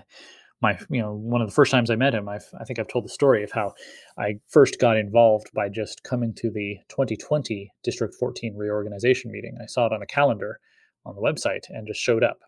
[0.61, 2.87] my, you know, one of the first times I met him, I've, I think I've
[2.87, 3.73] told the story of how
[4.17, 9.57] I first got involved by just coming to the 2020 District 14 reorganization meeting.
[9.61, 10.59] I saw it on a calendar
[11.05, 12.39] on the website and just showed up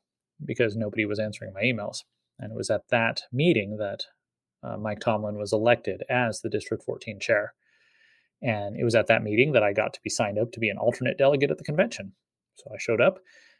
[0.43, 1.99] because nobody was answering my emails.
[2.41, 4.03] And it was at that meeting that
[4.63, 7.53] uh, Mike Tomlin was elected as the District 14 chair.
[8.41, 10.69] And it was at that meeting that I got to be signed up to be
[10.69, 12.13] an alternate delegate at the convention.
[12.55, 13.19] So I showed up,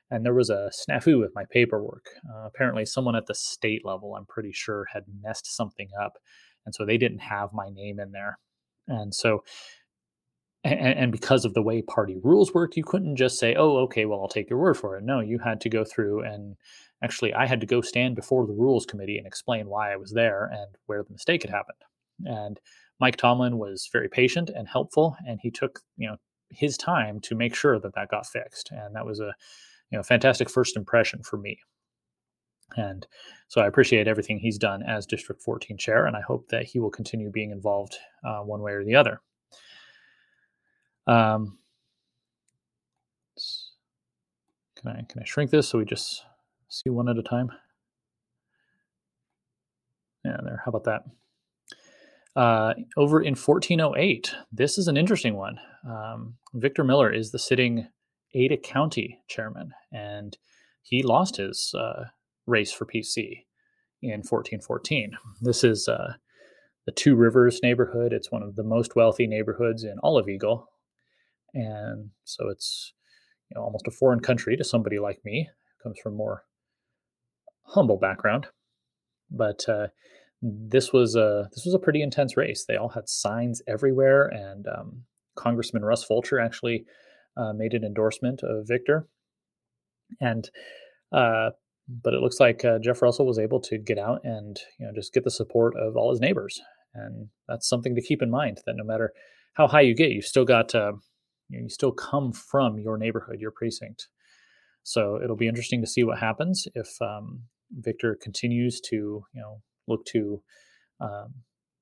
[0.09, 2.07] and there was a snafu with my paperwork.
[2.27, 6.13] Uh, apparently, someone at the state level, I'm pretty sure, had messed something up.
[6.65, 8.39] And so they didn't have my name in there.
[8.87, 9.43] And so,
[10.63, 14.05] and, and because of the way party rules worked, you couldn't just say, oh, okay,
[14.05, 15.03] well, I'll take your word for it.
[15.03, 16.55] No, you had to go through and
[17.03, 20.11] actually, I had to go stand before the rules committee and explain why I was
[20.11, 21.79] there and where the mistake had happened.
[22.25, 22.59] And
[22.99, 26.17] Mike Tomlin was very patient and helpful, and he took you know
[26.49, 29.33] his time to make sure that that got fixed, and that was a
[29.89, 31.57] you know fantastic first impression for me.
[32.77, 33.05] And
[33.47, 36.79] so I appreciate everything he's done as District 14 chair, and I hope that he
[36.79, 39.21] will continue being involved uh, one way or the other.
[41.07, 41.57] Um,
[44.77, 46.23] can I can I shrink this so we just
[46.71, 47.51] see one at a time?
[50.23, 50.61] Yeah, there.
[50.63, 51.03] How about that?
[52.35, 55.59] Uh, over in 1408, this is an interesting one.
[55.87, 57.87] Um, Victor Miller is the sitting
[58.33, 60.37] Ada County chairman, and
[60.81, 62.05] he lost his uh,
[62.47, 63.45] race for PC
[64.01, 65.17] in 1414.
[65.41, 66.13] This is uh,
[66.85, 68.13] the Two Rivers neighborhood.
[68.13, 70.69] It's one of the most wealthy neighborhoods in all of Eagle,
[71.53, 72.93] and so it's
[73.49, 75.49] you know almost a foreign country to somebody like me,
[75.83, 76.43] comes from more
[77.71, 78.47] humble background.
[79.29, 79.87] But uh,
[80.41, 82.65] this was a this was a pretty intense race.
[82.67, 85.03] They all had signs everywhere, and um,
[85.35, 86.85] Congressman Russ Fulcher actually
[87.37, 89.07] uh, made an endorsement of Victor.
[90.19, 90.49] And
[91.11, 91.51] uh,
[91.87, 94.91] but it looks like uh, Jeff Russell was able to get out and you know
[94.93, 96.59] just get the support of all his neighbors,
[96.93, 98.59] and that's something to keep in mind.
[98.65, 99.13] That no matter
[99.53, 100.93] how high you get, you still got uh,
[101.49, 104.07] you, know, you still come from your neighborhood, your precinct.
[104.83, 107.43] So it'll be interesting to see what happens if um,
[107.79, 110.41] Victor continues to you know look to
[110.99, 111.33] um,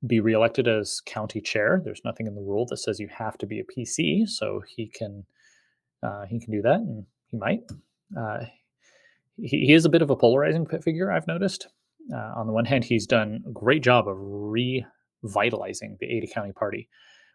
[0.05, 1.81] be reelected as county chair.
[1.83, 4.87] There's nothing in the rule that says you have to be a PC, so he
[4.87, 5.25] can
[6.01, 7.61] uh, he can do that, and he might.
[8.17, 8.45] Uh,
[9.37, 11.67] he, he, is a bit of a polarizing figure, I've noticed.
[12.13, 16.51] Uh, on the one hand, he's done a great job of revitalizing the Ada County
[16.53, 16.89] Party,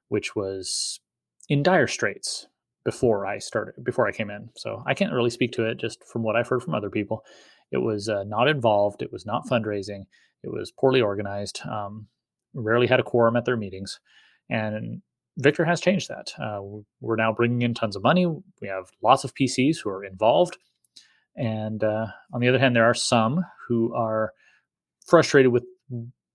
[0.09, 1.01] which was
[1.49, 2.47] in dire straits
[2.85, 4.51] before I started, before I came in.
[4.57, 7.25] So I can't really speak to it just from what I've heard from other people.
[7.71, 9.03] It was uh, not involved.
[9.03, 10.05] It was not fundraising.
[10.43, 11.61] It was poorly organized.
[11.67, 12.09] Um,
[12.55, 13.99] rarely had a quorum at their meetings,
[14.49, 15.03] and
[15.39, 16.33] Victor has changed that.
[16.41, 16.61] Uh,
[17.01, 18.27] we're now bringing in tons of money.
[18.27, 20.59] We have lots of PCs who are involved,
[21.37, 24.33] and uh, on the other hand, there are some who are
[25.07, 25.65] frustrated with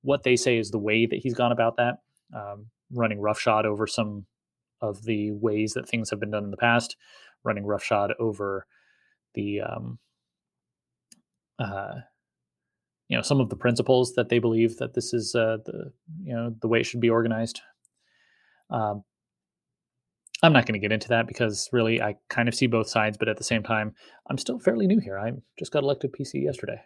[0.02, 2.00] what they say is the way that he's gone about that,
[2.36, 4.26] um, running roughshod over some
[4.82, 6.96] of the ways that things have been done in the past,
[7.44, 8.66] running roughshod over
[9.34, 10.00] the um,
[11.60, 11.96] uh,
[13.08, 15.92] you know some of the principles that they believe that this is uh, the
[16.24, 17.62] you know the way it should be organized.
[18.70, 19.04] Um,
[20.42, 23.18] I'm not going to get into that because really I kind of see both sides,
[23.18, 23.94] but at the same time,
[24.30, 25.20] I'm still fairly new here.
[25.20, 26.80] I just got elected PC yesterday.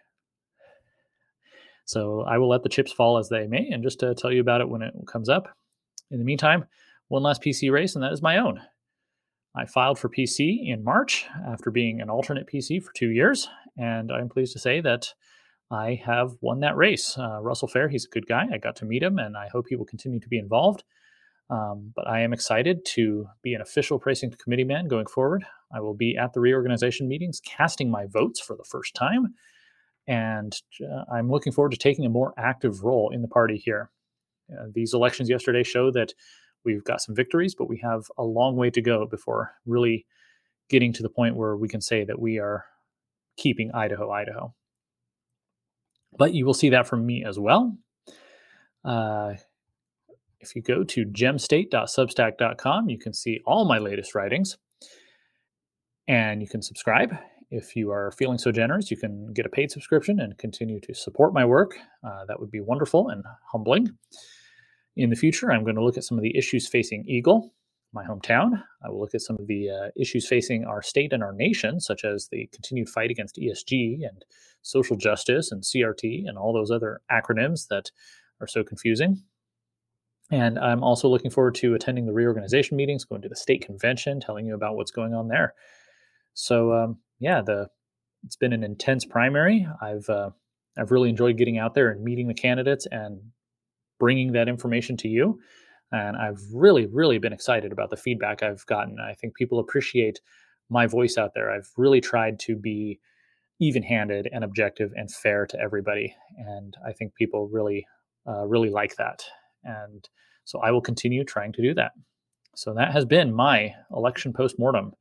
[1.84, 4.40] So I will let the chips fall as they may and just to tell you
[4.40, 5.48] about it when it comes up.
[6.10, 6.64] In the meantime,
[7.08, 8.60] one last PC race, and that is my own.
[9.54, 14.10] I filed for PC in March after being an alternate PC for two years, and
[14.12, 15.14] I'm pleased to say that
[15.70, 17.16] I have won that race.
[17.18, 18.46] Uh, Russell Fair, he's a good guy.
[18.52, 20.84] I got to meet him, and I hope he will continue to be involved.
[21.50, 25.44] Um, but I am excited to be an official precinct committee man going forward.
[25.74, 29.34] I will be at the reorganization meetings casting my votes for the first time.
[30.06, 33.90] And uh, I'm looking forward to taking a more active role in the party here.
[34.50, 36.14] Uh, these elections yesterday show that
[36.64, 40.06] we've got some victories, but we have a long way to go before really
[40.70, 42.64] getting to the point where we can say that we are
[43.36, 44.54] keeping Idaho, Idaho.
[46.16, 47.76] But you will see that from me as well.
[48.84, 49.34] Uh,
[50.40, 54.58] if you go to gemstate.substack.com, you can see all my latest writings
[56.06, 57.16] and you can subscribe.
[57.50, 60.94] If you are feeling so generous, you can get a paid subscription and continue to
[60.94, 61.76] support my work.
[62.02, 63.96] Uh, that would be wonderful and humbling.
[64.96, 67.52] In the future, I'm going to look at some of the issues facing Eagle,
[67.94, 68.62] my hometown.
[68.84, 71.80] I will look at some of the uh, issues facing our state and our nation,
[71.80, 74.24] such as the continued fight against ESG and
[74.62, 77.90] social justice and CRT and all those other acronyms that
[78.40, 79.22] are so confusing.
[80.30, 84.20] And I'm also looking forward to attending the reorganization meetings, going to the state convention,
[84.20, 85.54] telling you about what's going on there.
[86.32, 87.68] So um, yeah, the
[88.24, 89.66] it's been an intense primary.
[89.82, 90.30] I've uh,
[90.78, 93.20] I've really enjoyed getting out there and meeting the candidates and
[94.00, 95.40] bringing that information to you.
[95.94, 98.96] And I've really, really been excited about the feedback I've gotten.
[98.98, 100.20] I think people appreciate
[100.68, 101.52] my voice out there.
[101.52, 102.98] I've really tried to be
[103.60, 107.86] even-handed and objective and fair to everybody, and I think people really,
[108.26, 109.22] uh, really like that.
[109.62, 110.08] And
[110.44, 111.92] so I will continue trying to do that.
[112.56, 114.92] So that has been my election post-mortem.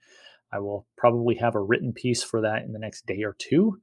[0.51, 3.79] I will probably have a written piece for that in the next day or two.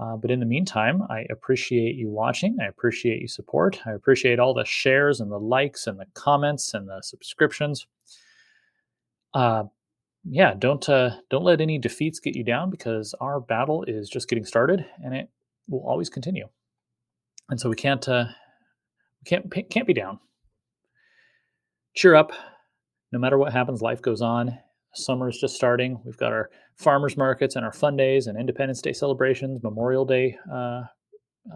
[0.00, 2.56] Uh, but in the meantime, I appreciate you watching.
[2.60, 3.78] I appreciate you support.
[3.84, 7.86] I appreciate all the shares and the likes and the comments and the subscriptions.
[9.34, 9.64] Uh,
[10.24, 14.28] yeah, don't uh, don't let any defeats get you down because our battle is just
[14.28, 15.28] getting started and it
[15.68, 16.48] will always continue.
[17.50, 18.26] And so we can't uh,
[19.26, 20.18] can't can't be down.
[21.94, 22.32] Cheer up.
[23.12, 24.58] No matter what happens, life goes on.
[24.94, 26.00] Summer is just starting.
[26.04, 30.36] We've got our farmers markets and our fun days and Independence Day celebrations, Memorial Day
[30.52, 30.82] uh,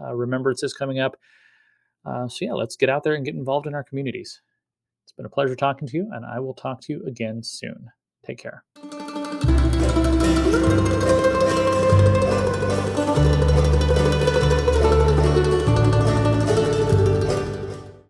[0.01, 1.17] uh, remembrances coming up.
[2.05, 4.41] Uh, so yeah, let's get out there and get involved in our communities.
[5.05, 7.89] It's been a pleasure talking to you, and I will talk to you again soon.
[8.25, 8.63] Take care.